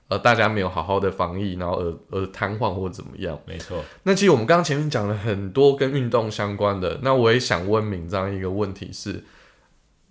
[0.09, 3.39] 呃大家没有好好的防疫，然后而而瘫痪或怎么样。
[3.47, 3.85] 没错。
[4.03, 9.23] 那其实我们刚刚前面讲了很多跟运动相关的，那我也想问敏章一个问题是。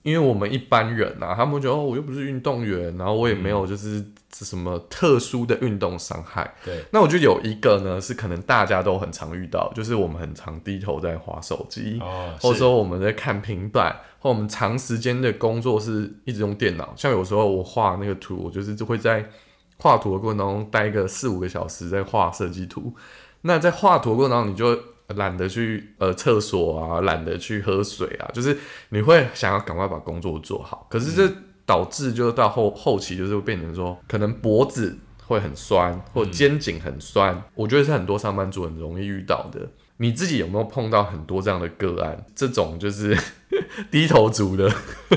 [0.06, 6.54] 因为我们一般人啊，他们觉得哦，我又不是运动员，然后我也没有就是什么特殊的运动伤害。
[6.63, 12.00] 对，那我觉得有一个呢，是可能大家都很常遇到，就是我们很常低头在划手机，
[12.39, 16.94] 或者说我们在看平板，或我们长时间的工作是一直用电脑。
[16.96, 19.28] 像有时候我画那个图，我就是就会在
[19.78, 22.94] 画图的过程当中待个四五个小时在画设计图。
[23.41, 28.58] 那在画图过程当中，你就懒得去呃厕所啊，懒得去喝水啊，就是
[28.89, 31.32] 你会想要赶快把工作做好，可是这
[31.65, 39.70] 导致就是到后后期就是会变成说，可能脖子会很酸，或肩颈很酸，我觉得是很多上班族很容易遇到的。
[39.98, 42.26] 你自己有没有碰到很多这样的个案？
[42.36, 43.18] 这种就是
[43.89, 44.70] 低头族的。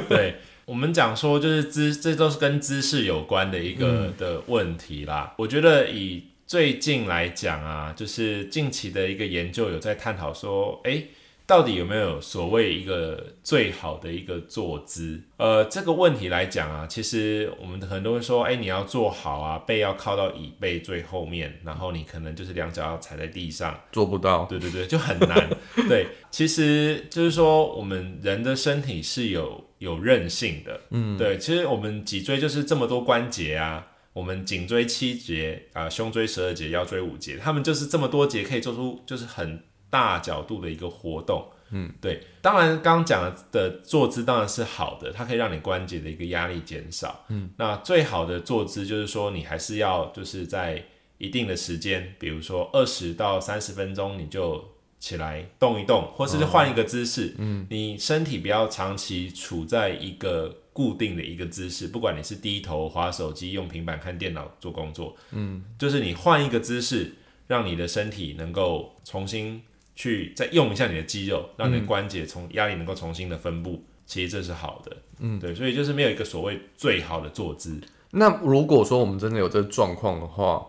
[0.09, 5.35] 对我们讲说，就是姿，这都是跟姿势有关的一个的问题啦。
[5.39, 11.03] 我觉得以最近来讲啊，就是近期的一个研究有在探讨说，哎，
[11.47, 15.21] 到底有没有所谓一个最好的一个坐姿？
[15.37, 24.47] 呃，这个问题来讲啊，其实我们很多人说，哎，你要坐好啊，背要靠到椅背最后面，然后你可能就是两脚要踩在地上，做不到。
[24.47, 25.51] 对对对，就很难。
[25.87, 30.81] 对，其实就是说，我们人的身体是有有韧性的。
[30.93, 33.87] 嗯，对，其实我们脊椎就是这么多关节啊。
[34.19, 41.49] 我们颈椎七节啊，胸椎十二节，腰椎五节，他们就是这么多节可以做出就是很大角度的一个活动。
[41.71, 42.21] 嗯，对。
[42.43, 47.27] 当然，刚刚讲的坐姿当然是好的，它可以让你关节的一个压力减少。
[47.29, 50.85] 嗯，那最好的坐姿就是说，你还是要就是在
[51.19, 54.65] 一定的时间，比如说二十到三十分钟，你就
[54.99, 57.37] 起来动一动，或是换一个姿势。
[57.39, 60.57] 嗯，你身体不要长期处在一个。
[60.79, 67.15] 固定的一个姿势，不管你是低头划手机、用平板看电脑做工作，嗯，就是你换一个姿势，
[67.49, 69.61] 让你的身体能够重新
[69.97, 77.81] 去再用一下你的肌肉，让你的关节从压力能够重新的分布，其实这是好的，嗯，对，所以就是没有一个所谓最好的坐姿。
[78.13, 80.65] 那如果说我们真的有这状况的话，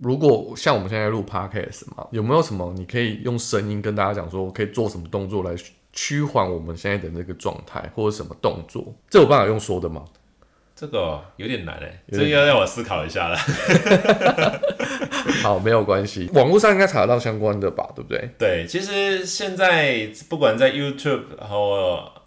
[0.00, 5.54] 如果像我们现在录 podcast 嘛，有没有什么你可以用声音跟大家讲说，我可以做什么动作来？
[5.92, 10.04] 趋缓我们现在的那个状态，或者什么动作，这有办法用说的吗？
[10.74, 13.36] 这个有点难哎，这要让我思考一下了。
[15.42, 18.30] 好，没有关系，网络上应该查得到相关的吧，对不对？
[18.38, 21.50] 对，其实现在不管在 YouTube，然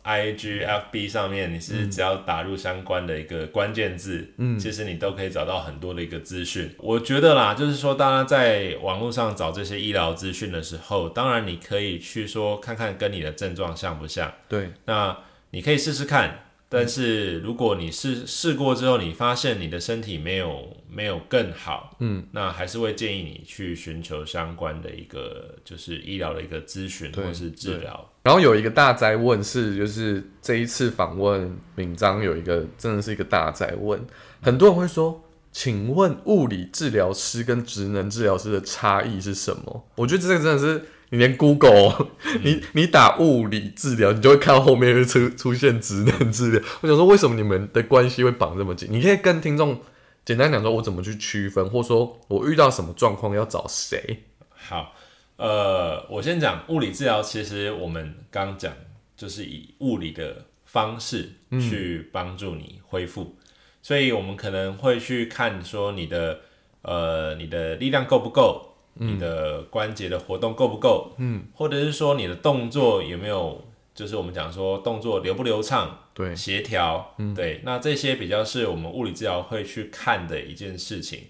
[0.03, 0.13] 后。
[0.13, 6.69] i g f b 上面，你是只要打入相关的一个关键字，嗯，其实你都可以找到很多的一个资讯。
[6.77, 14.29] 我觉得啦，就是说，大家在网络上找这些医疗资讯的时候，当然你可以去说看看跟你的症状像不像。
[14.49, 15.17] 对，那
[15.51, 16.47] 你可以试试看。
[16.73, 28.09] 但是如果你试试过之后，你发现你的身体没有没有更好，嗯，那还是会建议你去寻求相关的一个就是医疗的一个咨询或是治疗。
[28.23, 34.03] 然后有一个大灾问是，就是这一次访问敏章有一个真的是一个大灾问，
[34.41, 39.85] 很多人会说，请问物理治疗师跟职能治疗师的差异是什么？
[39.95, 40.83] 我觉得这个真的是。
[41.13, 42.07] 你连 Google，
[42.41, 46.59] 你你打物理治疗，你就会看到后面会出出现职能治疗。
[46.81, 48.89] 我想说，为什么你们的关系会绑这么紧？
[48.91, 49.79] 你可以跟听众
[50.25, 54.23] 简单讲说，我怎么去区分，或者说我遇到什么状况要找谁？
[54.49, 54.95] 好，
[55.35, 58.73] 呃，我先讲物理治疗，其实我们刚讲
[59.15, 61.29] 就是以物理的方式
[61.61, 63.35] 去帮助你恢复，
[63.83, 66.39] 所以我们可能会去看说你的
[66.81, 68.71] 呃你的力量够不够。
[68.95, 71.13] 你的关节的活动够不够？
[71.17, 73.63] 嗯，或者是说你的动作有没有，
[73.95, 81.21] 就是我们讲说动作流不流畅，对，协调，嗯，对，那这些比较是我们物理治疗会去看的一件事情。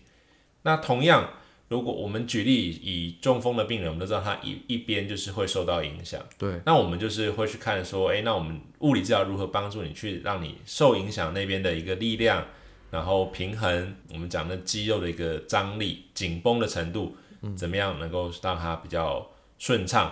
[0.63, 1.29] 那同样，
[1.69, 12.45] 如果我们举例以中风的病人，我们都知道他一一边就是会受到影响，对，那我们就是会去看说，哎，那我们物理治疗如何帮助你去让你受影响那边的一个力量，
[12.91, 17.15] 然后平衡我们讲的肌肉的一个张力、紧绷的程度。
[17.55, 20.11] 怎么样能够让它比较顺畅？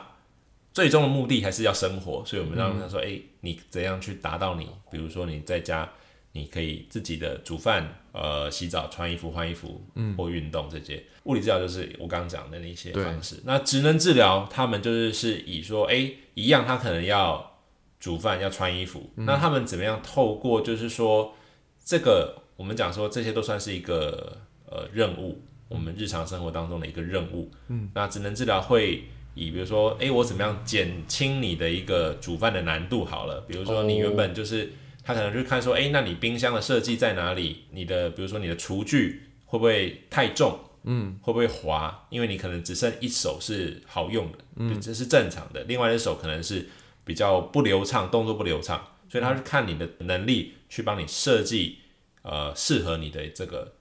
[0.74, 4.70] 最终的目的还是要生活，所以我们让他说：“哎，你怎样去达到你？
[4.90, 5.90] 比如说你在家，
[6.32, 11.04] 你可以自己的煮饭、呃洗澡、穿衣服、换衣服，嗯，或运动这些。
[11.26, 13.42] 物理治疗就是我刚刚讲的那些方式。
[13.44, 17.60] 那职能治疗，他们就是是以说，哎，一样，他可能要
[18.00, 19.10] 煮饭、要穿衣服。
[19.16, 21.36] 那他们怎么样透过就是说，
[21.84, 25.42] 这个我们讲说这些都算是一个呃任务。
[25.72, 33.42] 我们日常生活当中的一个任务，嗯，那职能治疗会以比如说，哎，我怎么样减轻你的一个煮饭的难度好了。
[33.48, 37.64] 比如说你原本就是他可能就看说，哎，那你冰箱的设计在哪里？
[37.72, 40.60] 你的比如说你的厨具会不会太重？
[40.84, 42.08] 嗯，会不会滑？
[42.10, 45.64] 因为你可能只剩一手是好用的，嗯，这是正常的。
[45.66, 46.68] 另外一手可能是
[47.06, 51.78] 比较不流畅，动作不流畅，所以他是看你的能力去帮你设计，
[52.24, 53.74] 呃，适合你的这个，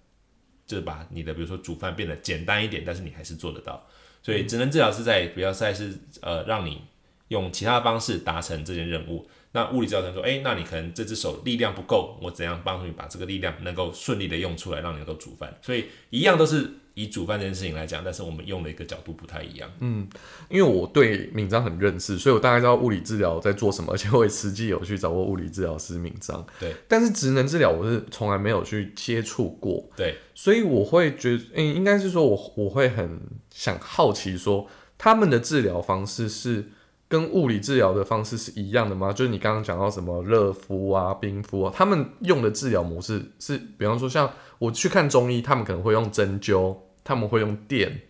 [0.71, 3.85] 就是把你的比如说煮饭变得简单一点，但是你还是做得到。
[4.23, 6.83] 所以职能治疗是在比较赛是呃让你
[7.29, 9.29] 用其他的方式达成这件任务。
[9.51, 15.53] 那物理治疗师说，哎，那你可能这只手力量不够，我怎样帮助你把这个力量能够顺利的用出来，让你能够煮饭？
[15.61, 16.71] 所以一样都是。
[16.95, 19.71] 以煮饭这件事情来讲，但是我们用的一个角度不太一样。
[19.79, 20.07] 嗯，
[20.51, 26.45] 因为我对敏章很认识，所以我大概知道物理治疗在做什么，而且我也实际有去找过物理治疗师敏章。
[26.59, 29.89] 对，但是职能治疗我是从来没有去接触过。
[29.97, 33.21] 对，所以我会觉得，嗯，应该是说我我会很
[33.51, 34.67] 想好奇，说
[34.97, 36.71] 他们的治疗方式是。
[37.11, 39.13] 跟物理治疗的方式是一样的吗？
[39.13, 48.03] 就是你刚刚讲到什么热敷啊、冰敷啊，他们用的治疗模式是，比方说像我去看中医，他们可能会用针灸，他们会用电。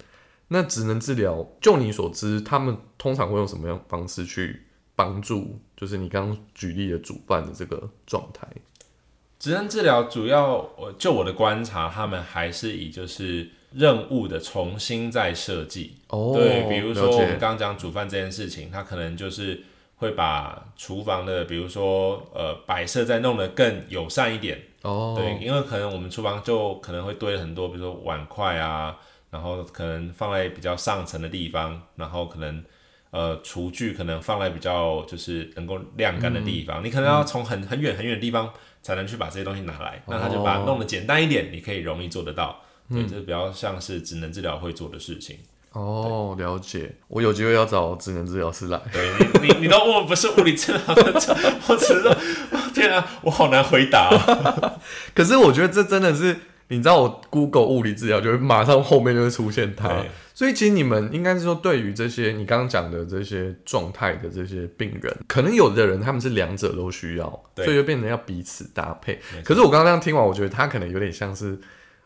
[0.48, 4.64] 那职能治疗，就你所知，他们通常会用什么样方式去
[4.94, 5.58] 帮助？
[5.74, 8.46] 就是你刚刚举例的主办的这个状态。
[9.40, 13.48] 职能治疗主要，我就我的观察，他们还是以就是。
[13.72, 19.62] 任务的重新再设计，对，比如说我们刚刚讲煮饭这件事情，他可能就是
[19.98, 28.96] 会把厨房的，比如说呃摆设再弄得更友善一点，哦，对，因为可能我们厨房就可能会堆很多，比如说碗筷啊，
[29.30, 32.64] 然后可能放在比较上层的地方，然后可能
[33.12, 38.52] 呃厨具可能放在比较就是能够晾干的地方，你可能要从很很远很远的地方
[38.82, 42.60] 才能去把这些东西拿来，那他就把它弄得简单一点，你可以容易做得到。
[42.92, 45.38] 对，这比较像是职能治疗会做的事情。
[45.72, 46.92] 哦，了解。
[47.06, 48.80] 我有机会要找职能治疗师来。
[48.92, 49.08] 对
[49.40, 51.12] 你，你你都问不是物理治疗的，
[51.68, 52.16] 我只是，
[52.74, 54.10] 天啊，我好难回答。
[55.14, 56.36] 可是我觉得这真的是，
[56.70, 60.04] 你知道，我 Google 物理治疗，就会马上后面就会出现它。
[60.34, 69.20] 所以其实你们应该是说，对于这些你刚刚讲的这些状态的这些病人，可能有的人他们是两者都需要，所以就变成要彼此搭配。
[69.44, 71.58] 可是我刚刚这样听完，我觉得他可能有点像是。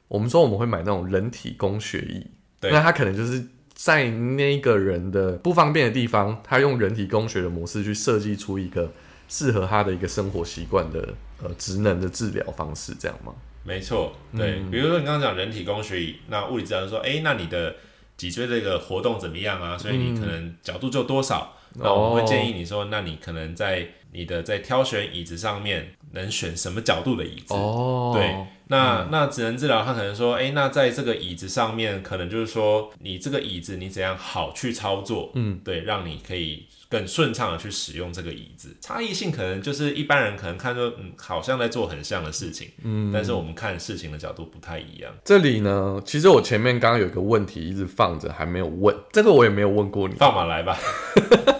[0.06, 2.26] 我们说我们会买那种人体工学椅，
[2.60, 3.42] 那他可能就是
[3.72, 8.92] 在那个人的不方便的地方，他用人体工学的模式去设计出一个
[9.28, 11.08] 适合他的一个生活习惯的
[11.42, 13.32] 呃职能的治疗方式，这样吗？
[13.64, 14.62] 没错，对。
[14.70, 17.74] 比如说你刚刚讲人体工学椅，那物理治疗说，哎，那你的
[18.16, 19.76] 脊椎这个活动怎么样啊？
[19.76, 21.56] 所以你可能角度就多少？
[21.76, 27.52] 那我们会建议你说，那你可能在你的在挑选椅子上面能选什么角度的椅子？
[27.52, 28.34] 哦，对。
[28.68, 38.74] 那那只能治疗，他可能说，哎，那在这个椅子上面，可能就是说，你这个椅子你怎样好去操作，嗯，对，让你可以更顺畅的去使用这个椅子。
[38.80, 45.12] 差异性可能就是一般人可能看说，嗯，好像在做很像的事情，嗯，但是我们看事情的角度不太一样。
[45.22, 50.78] 这里呢，其实我前面刚刚有一个问题一直放着还没有问，这个我也没有问过你，放马来吧。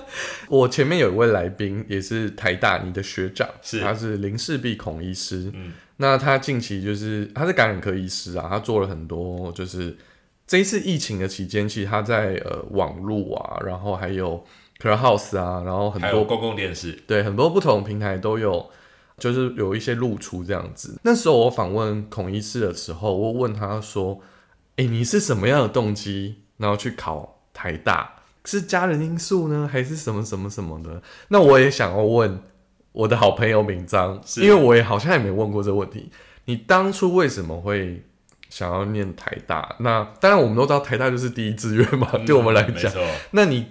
[0.49, 5.73] 我前面有一位来宾也是台大你的学长，是他是林世璧孔医师，嗯。
[5.97, 9.97] 那他近期就是他是感染科医师啊，他做了很多，就是
[10.45, 14.45] 这一次疫情的期间，其实他在呃网络啊，然后还有
[14.81, 18.69] Clubhouse 啊，然后很多公共电视，对很多不同平台都有，
[19.19, 20.99] 就是有一些露出这样子。
[21.05, 24.21] 那时候我访问孔医师的时候，我问他说
[24.77, 28.24] ：“哎，你是什么样的动机，然后去考台大？
[28.45, 32.43] 是家人因素呢，还是什么什么什么的？”那我也想要问。
[32.95, 36.09] 我的好朋友敏章，因为我也好像也没问过这个问题。
[36.45, 38.01] 你当初为什么会
[38.49, 39.75] 想要念台大？
[39.81, 42.93] 那当然我们都知道台大就是第一志愿嘛，对我们来讲。
[43.33, 43.67] 那你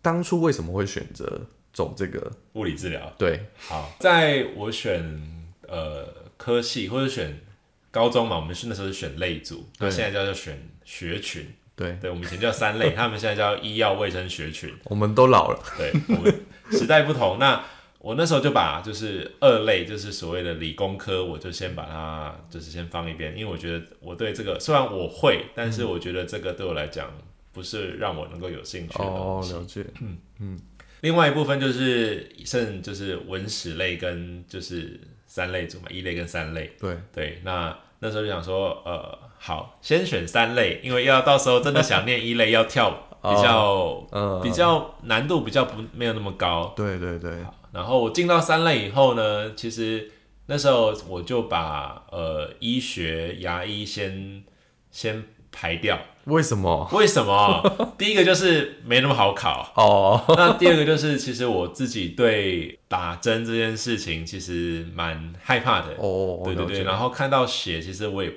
[0.00, 3.12] 当初为什么会选择走这个物理治疗？
[3.18, 5.20] 对，好，在我选
[5.68, 6.08] 呃
[6.38, 7.42] 科系或者选
[7.90, 11.46] 高中嘛，我们是那时候是选类组，那现在叫做选学群。
[11.74, 14.72] 对，对我们以前叫三类，他们现在叫医药卫生学群。
[14.84, 17.38] 我们都老了，对，我们时代不同。
[17.38, 17.64] 那
[17.98, 27.10] 我那时候就把就是二类，就是所谓的理工科，我就先把它就是先放一边，因为我觉得我对这个虽然我会，但是我觉得这个对我来讲
[27.52, 29.04] 不是让我能够有兴趣的。
[29.04, 29.84] 哦，了解。
[30.00, 30.60] 嗯嗯。
[31.02, 36.70] 另外一部分就是剩就是文史类跟就是三类组嘛，一类跟三类。
[36.80, 37.40] 对对。
[37.44, 42.90] 那那时候就想说，呃，好，先选三类，因为要到时候真的想念一类要跳
[43.20, 46.72] 比较比较难度比较不没有那么高。
[46.76, 47.32] 对对对。
[47.72, 50.12] 然后我进到三类以后呢，其实
[50.46, 54.44] 那时候我就把呃医学牙医先
[54.92, 55.96] 先排掉。
[56.24, 56.88] 为什么？
[56.92, 57.62] 为什么？
[57.98, 60.24] 第一个就是没那么好考哦。
[60.36, 66.40] 那第二个就是，其实我自己对打针这件事情其实蛮害怕的哦。
[66.44, 68.32] 对对对，然后看到血，其实我也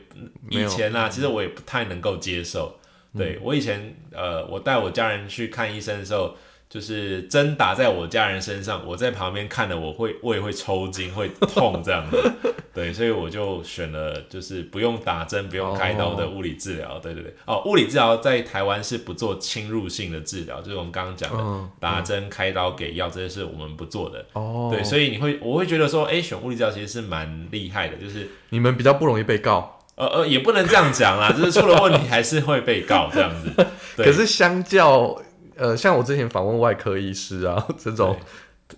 [0.50, 2.78] 以前啊，其实我也不太能够接受。
[3.18, 6.36] 对我以前呃，我带我家人去看医生的时候。
[6.76, 12.34] 就是针打在我家人身上，我在旁边看了，我会胃会抽筋，会痛这样子。
[12.74, 17.00] 对，所以我就选了就是不用打针、不用开刀的物理治疗。
[17.00, 24.26] 对对对，哦，物理治疗在台湾是不做侵入性的治疗，就是我们刚刚讲的打针、开刀、给药这些是我们不做的。
[24.34, 29.80] 哦，对，所以你会我会觉得说，哎，选物理治疗其实是蛮厉害的，就是你们比较不容易被告。
[29.96, 33.66] 呃呃，也不能这样讲啦，就是出了问题还是会被告这样子。
[33.96, 35.18] 对可是相较。
[35.58, 38.18] 呃，像我之前访问外科医师啊， 这种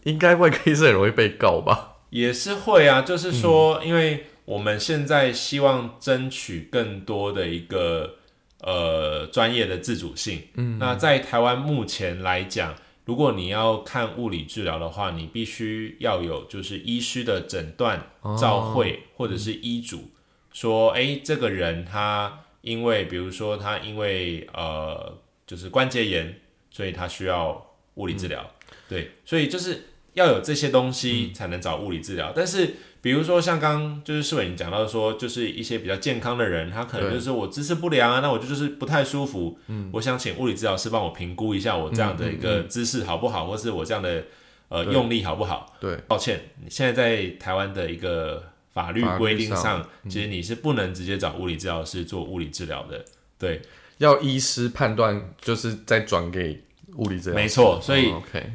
[0.04, 1.98] 应该外科医师很容易被告吧？
[2.10, 8.16] 也是会啊，就是说，因为我们现在希望争取更多的一个
[8.62, 10.44] 呃专业的自主性。
[10.56, 12.76] 嗯，那在台湾目前来讲，
[13.06, 18.10] 如果你要看物理治疗的话，你必须要有就是医师的诊断
[18.40, 20.10] 照会或者是医嘱，
[20.54, 26.40] 说，哎，这个人他因为比如说他因为呃就是关节炎。
[26.78, 28.48] 所以他需要物理治疗，
[28.88, 32.32] 对，所以就是要有这些东西才能找物理治疗。
[32.36, 44.26] 但是，比如说像刚就是世伟你讲到说，就是一些比较健康的人，他可能就是我姿势不良啊，那我就就是不太舒服，嗯，我想请物理治疗师帮我评估一下我这样的一个姿势好不好，或是我这样的
[44.70, 45.76] 呃用力好不好？
[45.80, 53.04] 对，抱歉，你现在在台湾的一个法律规定上，其实你是不能直接找物理治疗师做物理治疗的，
[53.40, 53.64] 对，
[53.98, 56.62] 要医师判断，就是再转给。
[56.98, 58.12] 物理治疗没错，所以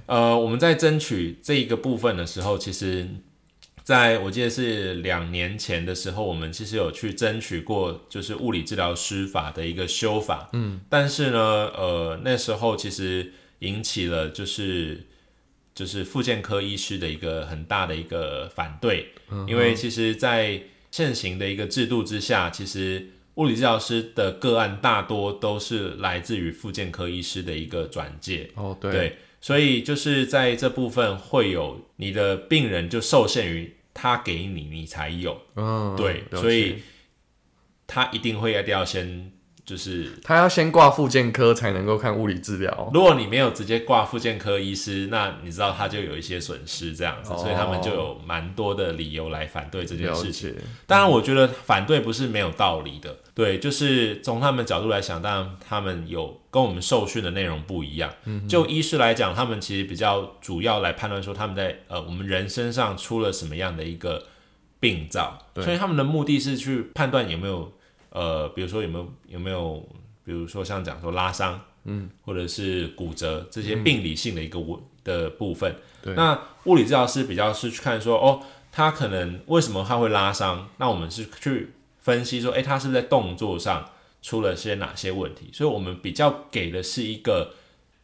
[0.07, 3.09] 呃，我们在争取这一个部分的时候，其实
[3.83, 10.49] 在我记得是两年前的时候，我们其实有去争取过，就是物理治疗师法的一个修法。
[10.53, 15.07] 嗯，但是呢，呃，那时候其实引起了就是
[15.75, 19.13] 就是复健科医师的一个很大的一个反对，
[19.49, 23.09] 因为其实，在现行的一个制度之下，其实。
[23.35, 28.51] 物理治疗师的个案大多都是来自于复健科医师的一个转介。
[28.55, 36.77] 哦，对，所以就是在这部分会有你的病人就受限于他给你，你才有，嗯，对，所以
[37.87, 39.33] 他一定会一定要先。
[39.65, 42.91] 就是他要先挂复健科才能够看物理治疗。
[42.93, 50.53] 如果你没有直接挂复健科医师，那你知道他就有一些损失这样子，所以他们就有蛮多的理由来反对这件事情。
[50.87, 53.17] 当然，我觉得反对不是没有道理的。
[53.35, 58.13] 对，就是从他们角度来想，当然他们有跟我们受训的内容不一样。
[58.25, 64.27] 嗯就医师来讲，他们其实比较主要来判断说他们在呃我们人身上出了什么样的一个
[64.81, 67.73] 病灶，所以他们的目的是去判断有没有。
[68.13, 69.83] 呃，比如说有没有有没有，
[70.23, 75.75] 比如说像讲说拉伤，嗯，或者是骨折这些病理性的一个物的部分。
[76.03, 76.15] 对。
[76.15, 80.69] 那物理治疗师比较是去看说，哦，他可能为什么他会拉伤？
[80.77, 83.91] 那我们是去分析说，诶，他是不是在动作上
[84.21, 85.49] 出了些哪些问题？
[85.53, 87.55] 所以我们比较给的是一个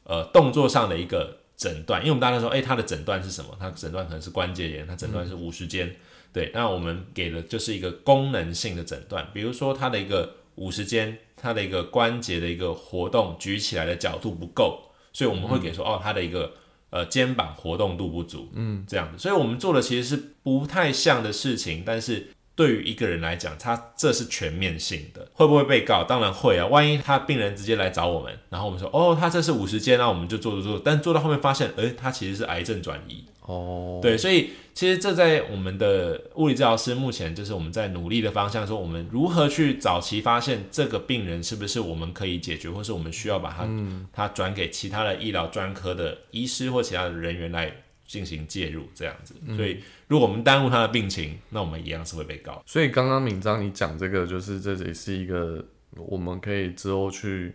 [0.05, 3.55] 呃动作上的一个诊断，因为我们大家说，诶，他的诊断是什么？
[3.61, 5.95] 他诊断可能是关节炎，他诊断是五十肩。
[6.39, 16.53] 对，那我们给的就是一个功能性的诊断，比如说他的一个五十肩，他的一个关节的一个活动举起来的角度不够，所以我们会给说哦，他的一个
[16.91, 22.29] 呃肩膀活动度不足，嗯，这样子，所以我们做的其实是不太像的事情，但是
[22.59, 26.03] 对于一个人来讲，他这是全面性的，会不会被告？
[26.03, 33.25] 当然会啊，万一他病人直接来找我们，然后我们说哦，他这是五十间，那我们就做做做，但做到后面发现，诶，他其实是癌症转移。
[33.43, 43.69] 哦，对，所以其实这在我们的物理治疗师目前就是我们在努力的方向，说我们如何去早期发现这个病人是不是我们可以解决，或是我们需要把他
[44.13, 47.73] 他转给其他的医疗专科的医师或其他的人员来
[48.09, 49.35] 进行介入，这样子。
[49.55, 52.61] 所以如果我们耽误他的病情，那我们一样是会被告。
[52.67, 57.55] 所以刚刚敏章你讲这个，就是这也是一个我们可以之后去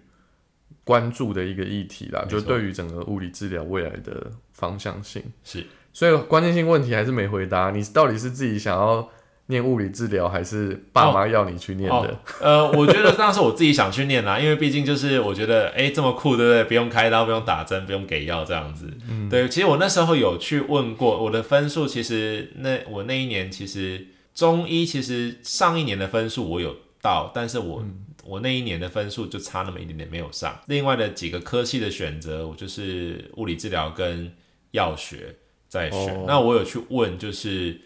[0.85, 5.65] 关注的一个议题啦，就对于整个物理治疗未来的方向性是。
[5.91, 9.09] 所以关键性问题还是没回答，你到底是自己想要
[9.53, 12.19] 念物理治疗，还是爸妈要你去念的？
[12.41, 16.63] 呃，我觉得那是我自己想去念啦，因为毕竟就是我觉得，哎，这么酷，对不对？
[16.63, 18.91] 不用开刀，不用打针，不用给药，这样子。
[19.07, 19.47] 嗯，对。
[19.47, 27.85] 其实我那时候有去问过，我的分数其实那我那一年其实中医其实上一年的分数我有到，但是我
[28.25, 30.59] 我那一年的分数就差那么一点点没有上。
[30.65, 34.33] 另外的几个科系的选择，我就是物理治疗跟
[34.71, 35.35] 药学。
[35.73, 37.81] 在选，那我有去问，就是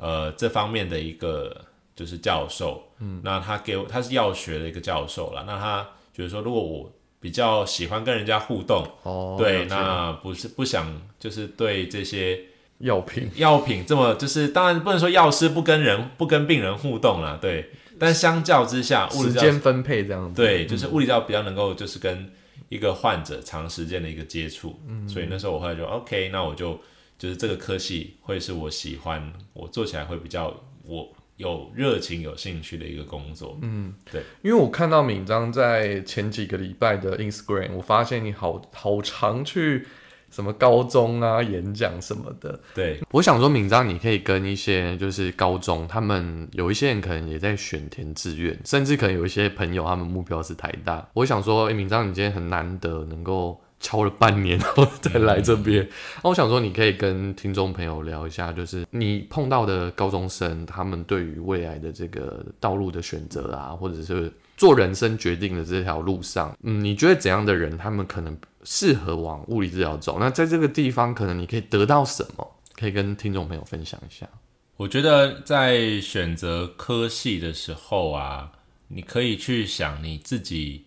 [0.00, 1.54] 呃这方面的一个
[1.94, 6.90] 就是教授，嗯，那他给我他是药学的一个教授啦，那他觉得说，如果我
[7.20, 12.40] 比较喜欢跟人家互动，哦，对，那不是不想就是对这些
[12.78, 22.32] 药品，药品这么就是，当然不能说药师不跟人不跟病人互动啦，对，但相较之下，物理时间分配这样子，对，就是物理治疗比较能够就是跟
[22.70, 26.80] 一个患者长时间的一个接触，嗯，所以那时候我后来就 OK，那我就
[27.20, 31.06] 就是这个科系会是我喜欢，我做起来会比较我
[31.36, 39.86] 有热情、有兴趣的一个工作，嗯，对，因为我看到敏章在前几个礼拜的 Instagram，我发现你好好常去
[40.30, 42.58] 什么高中啊演讲什么的。
[42.74, 51.06] 对，我想说，敏章你可以跟一些就是高中，他们有一些人可能也在选填志愿，甚至可能有一些朋友他们目标是台大。
[51.12, 53.60] 我想说，哎、敏章你今天很难得能够。
[53.80, 55.88] 敲了半年，然后再来这边。
[56.22, 70.18] 那我想说，你可以跟听众朋友聊一下，就是你碰到的高中生，他们对于未来的这个道路的选择啊，或者是做人生决定的这条路上，嗯，你觉得怎样的人，他们可能适合往物理治疗走？
[70.20, 72.46] 那在这个地方，可能你可以得到什么？
[72.76, 74.28] 可以跟听众朋友分享一下。
[74.76, 78.52] 我觉得在选择科系的时候啊，
[78.88, 80.84] 你可以去想你自己。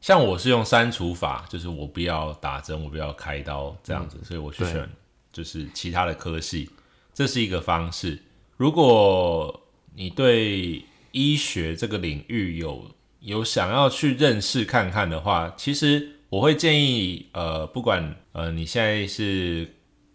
[0.00, 4.88] 像我是用删除法，就是我不要打针，我不要开刀这样子，所以我去选
[5.30, 6.70] 就是其他的科系，
[7.12, 8.18] 这是一个方式。
[8.56, 10.82] 如果你对
[11.12, 12.90] 医学这个领域有
[13.20, 19.68] 有想要去认识看看的话，其实我会建议，呃，不管呃你现在是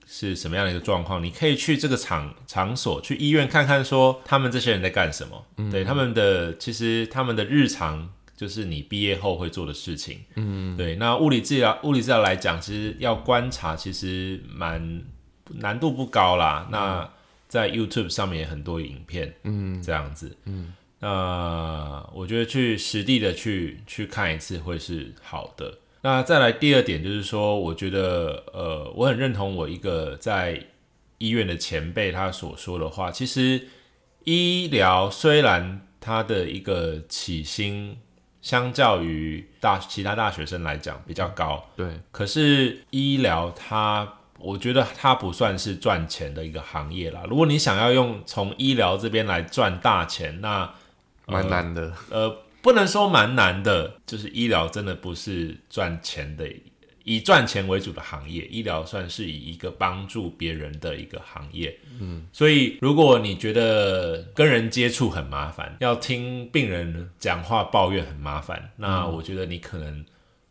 [0.08, 8.12] 是什么样的一个状况，你可以去这个场场所，去医院看看，说他们这些人在干什么，对他们的其实他们的日常。
[8.36, 10.98] 就是你毕业后会做的事情，嗯，对。
[10.98, 15.02] 那物理治疗，物理治疗来讲，其实要观察，其实蛮
[15.54, 16.68] 难度不高啦。
[16.70, 17.10] 那
[17.48, 20.74] 在 YouTube 上面也很多影片，嗯，这样子，嗯。
[21.00, 25.78] 那我觉得去实地的去去看一次会是好的。
[26.02, 30.62] 那再来第二点就是说，我觉得呃，我很认同我一个在
[31.20, 33.10] 医院的前辈他所说的话。
[33.10, 33.70] 其实
[34.26, 37.96] 医疗虽然它的一个起薪。
[38.46, 42.00] 相较于大其他大学生来讲比较高，对。
[42.12, 47.24] 可是医疗它，我觉得它不算是赚钱的一个行业啦。
[47.28, 50.72] 如果你想要用从医疗这边来赚大钱，那
[51.26, 51.92] 蛮难的。
[52.12, 56.48] 呃，不能说蛮难的，就是医疗真的不是赚钱的。
[57.06, 61.78] 以赚钱为主的行业，医疗算是以一个帮助别人的一个行业。
[62.00, 70.04] 嗯，所以如果你觉得跟人接触很麻烦，要听病人讲话抱怨很麻烦，那我觉得你可能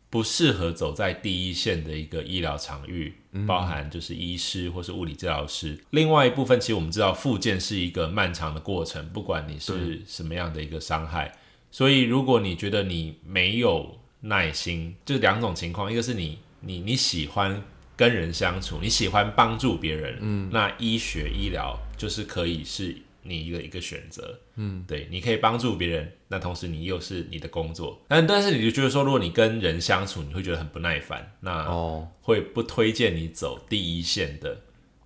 [0.09, 3.13] 不适合走在第一线的一个医疗场域，
[3.45, 5.77] 包含就是医师或是物理治疗师。
[5.89, 11.33] 另外一部分，其实我们知道复健是一个漫长的过程，不管你是什么样的一个伤害。
[11.69, 16.39] 所以如果你觉得你没有耐心，就两种情况，一个是你。
[16.65, 17.63] 你你喜欢
[17.95, 34.59] 跟人相处，你喜欢帮助别人，嗯，那医学医疗就是可以是你一个一个选择，嗯，对，你可以帮助别人，那同时你又是你的工作，但但是你就觉得说，如果你跟人相处，你会觉得很不耐烦，那哦，会不推荐你走第一线的，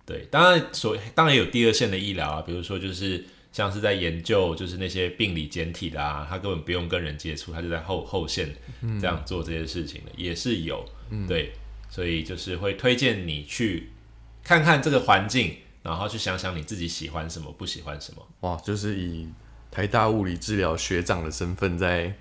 [0.04, 8.54] 对，当然所当然有第二线的医疗啊，比如说就是像是在研究就是那些病理简体的啊，他根本不用跟人接触，他就在后后线
[9.00, 10.84] 这样做这些事情的，也是有。
[11.26, 11.52] 对，
[11.88, 13.90] 所以就是会推荐你去
[14.42, 18.26] 看看这个环境，然后去想想你自己喜欢什么，不喜欢什么。
[18.40, 19.28] 哇，就是以
[19.70, 22.12] 台大物理治疗学长的身份在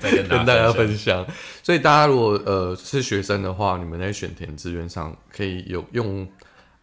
[0.00, 1.26] 在跟大家 分享。
[1.62, 6.28] 所以大家如果呃是学生的话，你们在选填志愿上可以有用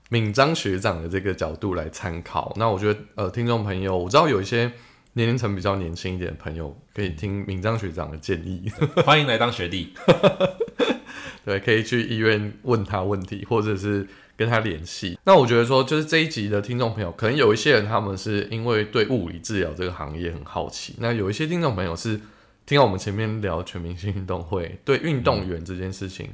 [0.09, 2.51] 敏章学长的这个角度来参考。
[2.57, 4.71] 那我觉得呃听众朋友，我知道有一些
[5.13, 8.69] 年龄层比较年轻一点的朋友，可以听敏章学长的建议，
[9.05, 9.93] 欢迎来当学弟。
[11.45, 15.17] 对，可以去医院问他问题，或者是跟他联系。
[15.23, 20.95] 那我觉得说，就是这一集的听众朋友，可能有一些人他们是因为对物理治疗这个行业很好奇。
[20.99, 22.19] 那有一些听众朋友是
[22.65, 26.27] 听到我们前面聊全明星运动会，对运动员这件事情，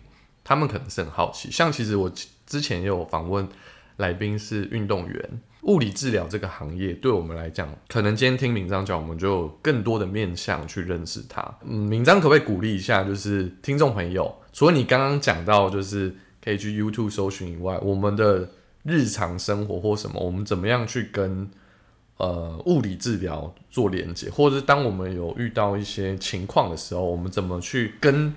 [0.44, 1.52] 他们可能是很好奇。
[1.52, 2.12] 像其实我
[2.48, 3.48] 之前也有访问
[3.98, 11.42] 来宾是运动员，物理治疗这个行业对我们来讲，可能今天听明章讲，我们就有更多的面向去认识他。
[11.64, 14.34] 嗯，明章可不可以鼓励一下，就是听众朋友？
[14.52, 18.50] 除了你刚刚讲到，就是可以去 YouTube 搜寻以外，我们的
[18.84, 21.50] 日常生活或什么，我们怎么样去跟
[22.18, 28.34] 呃物理治疗做连接，或者是当我们有遇到一些情况的时候，我们怎么去跟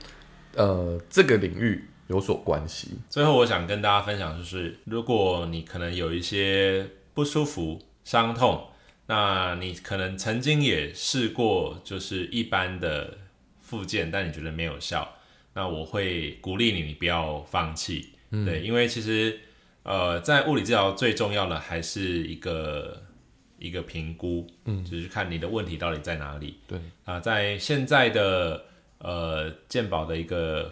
[0.55, 2.89] 呃这个领域有所关系？
[3.09, 8.67] 最后，我想跟大家分享，就是如果你可能有一些不舒服、伤痛，
[9.07, 13.17] 那你可能曾经也试过，就是一般的
[13.61, 15.17] 复健，但你觉得没有效，
[15.55, 18.11] 那我会鼓励你，你不要放弃。
[18.31, 19.41] 对，因为其实
[19.83, 23.03] 呃，在物理治疗最重要的还是一个
[23.59, 26.59] 一个评估，嗯，就是看你的问题到底在哪里。
[26.67, 28.65] 对啊，在现在的
[28.99, 30.71] 呃健保的一个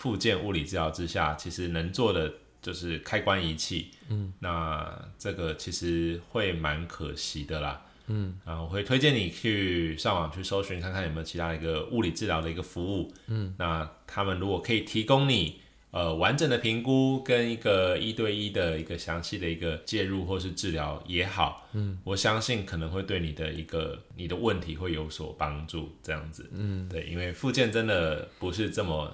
[0.00, 2.32] 复健物理治疗之下，其实能做的。
[2.62, 4.86] 就是开关仪器，嗯，那
[5.18, 15.58] 这个其实会蛮可惜的啦，嗯，啊，我会推荐你去上网去搜寻看看有没有其他一个物理治疗的一个服务，嗯，那他们如果可以提供你
[15.90, 29.10] 呃完整的评估跟一个一对一的一个详细的一个介入或是治疗也好，嗯，我相信可能会对你的一个你的问题会有所帮助，这样子，嗯，对，因为附件真的不是这么。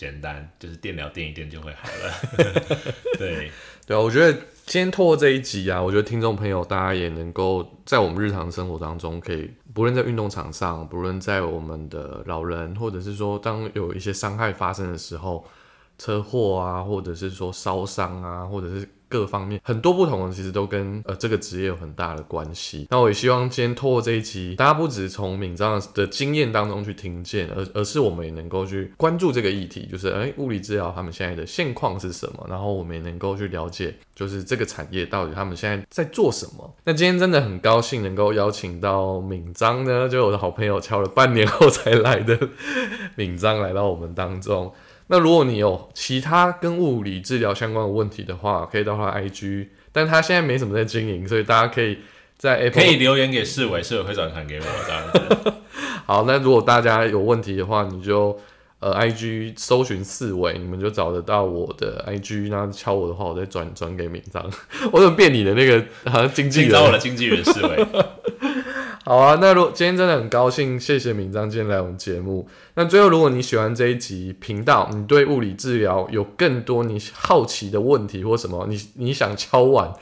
[0.00, 2.64] 简单就是电疗电一电就会好了。
[3.20, 3.50] 对
[3.86, 4.32] 对啊，我觉得
[4.64, 15.46] 今天透过这一集啊，我觉得听众朋友大家也能够在我们日常生活当中，可以不论在运动场上，不论在我们的老人，或者是说当有一些伤害发生的时候，
[15.98, 18.88] 车祸啊，或者是说烧伤啊，或者是。
[19.10, 22.86] 各方面很多不同的，其实都跟呃这个职业有很大的关系。
[22.88, 36.72] 那我也希望今天透过这一集，大家不只是从敏章的经验当中去听见，而而是我们也能够去关注这个议题，就是哎物理治疗他们现在的现况是什么，然后我们也能够去了解，就是这个产业到底他们现在在做什么。
[36.84, 42.38] 那今天真的很高兴能够邀请到敏章呢，就我的好朋友敲了半年后才来的
[43.16, 44.72] 敏章来到我们当中。
[45.12, 51.98] 那如果你有其他跟物理治疗相关的问题的话，可以到他 IG，但他现在没什么在经营，所以大家可以
[52.38, 55.52] 在 Apple 可以留言给世委，世委会转传给我这样子。
[56.06, 58.38] 好，那如果大家有问题的话，你就
[58.78, 64.48] 呃 IG 搜寻四伟，你们就找得到我的 IG，那敲我的话，我再转转给敏章。
[64.92, 66.70] 我怎么变你的那个好像经纪人？
[66.70, 67.84] 找我的经纪人世伟。
[69.02, 72.46] 好啊，那如今天真的很高兴，谢谢敏章今天来我们节目。
[72.74, 79.92] 那最后，如果你喜欢这一集频道，你对物理治疗有更多你好奇的问题或什么，你你想敲碗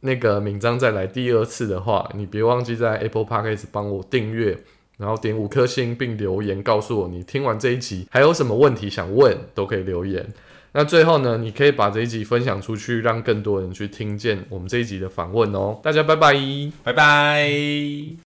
[0.00, 4.58] 那个敏章再来第二次的话，你别忘记在 Apple Podcast 帮我订阅，
[4.98, 10.26] 然后点五颗星并留言告诉我你听完这一集还有什么问题想问，都可以留言。
[10.72, 15.78] 那最后呢，你可以把这一集分享出去，让更多人去听见我们这一集的访问哦。
[15.82, 16.34] 大家拜拜，
[16.82, 18.22] 拜拜。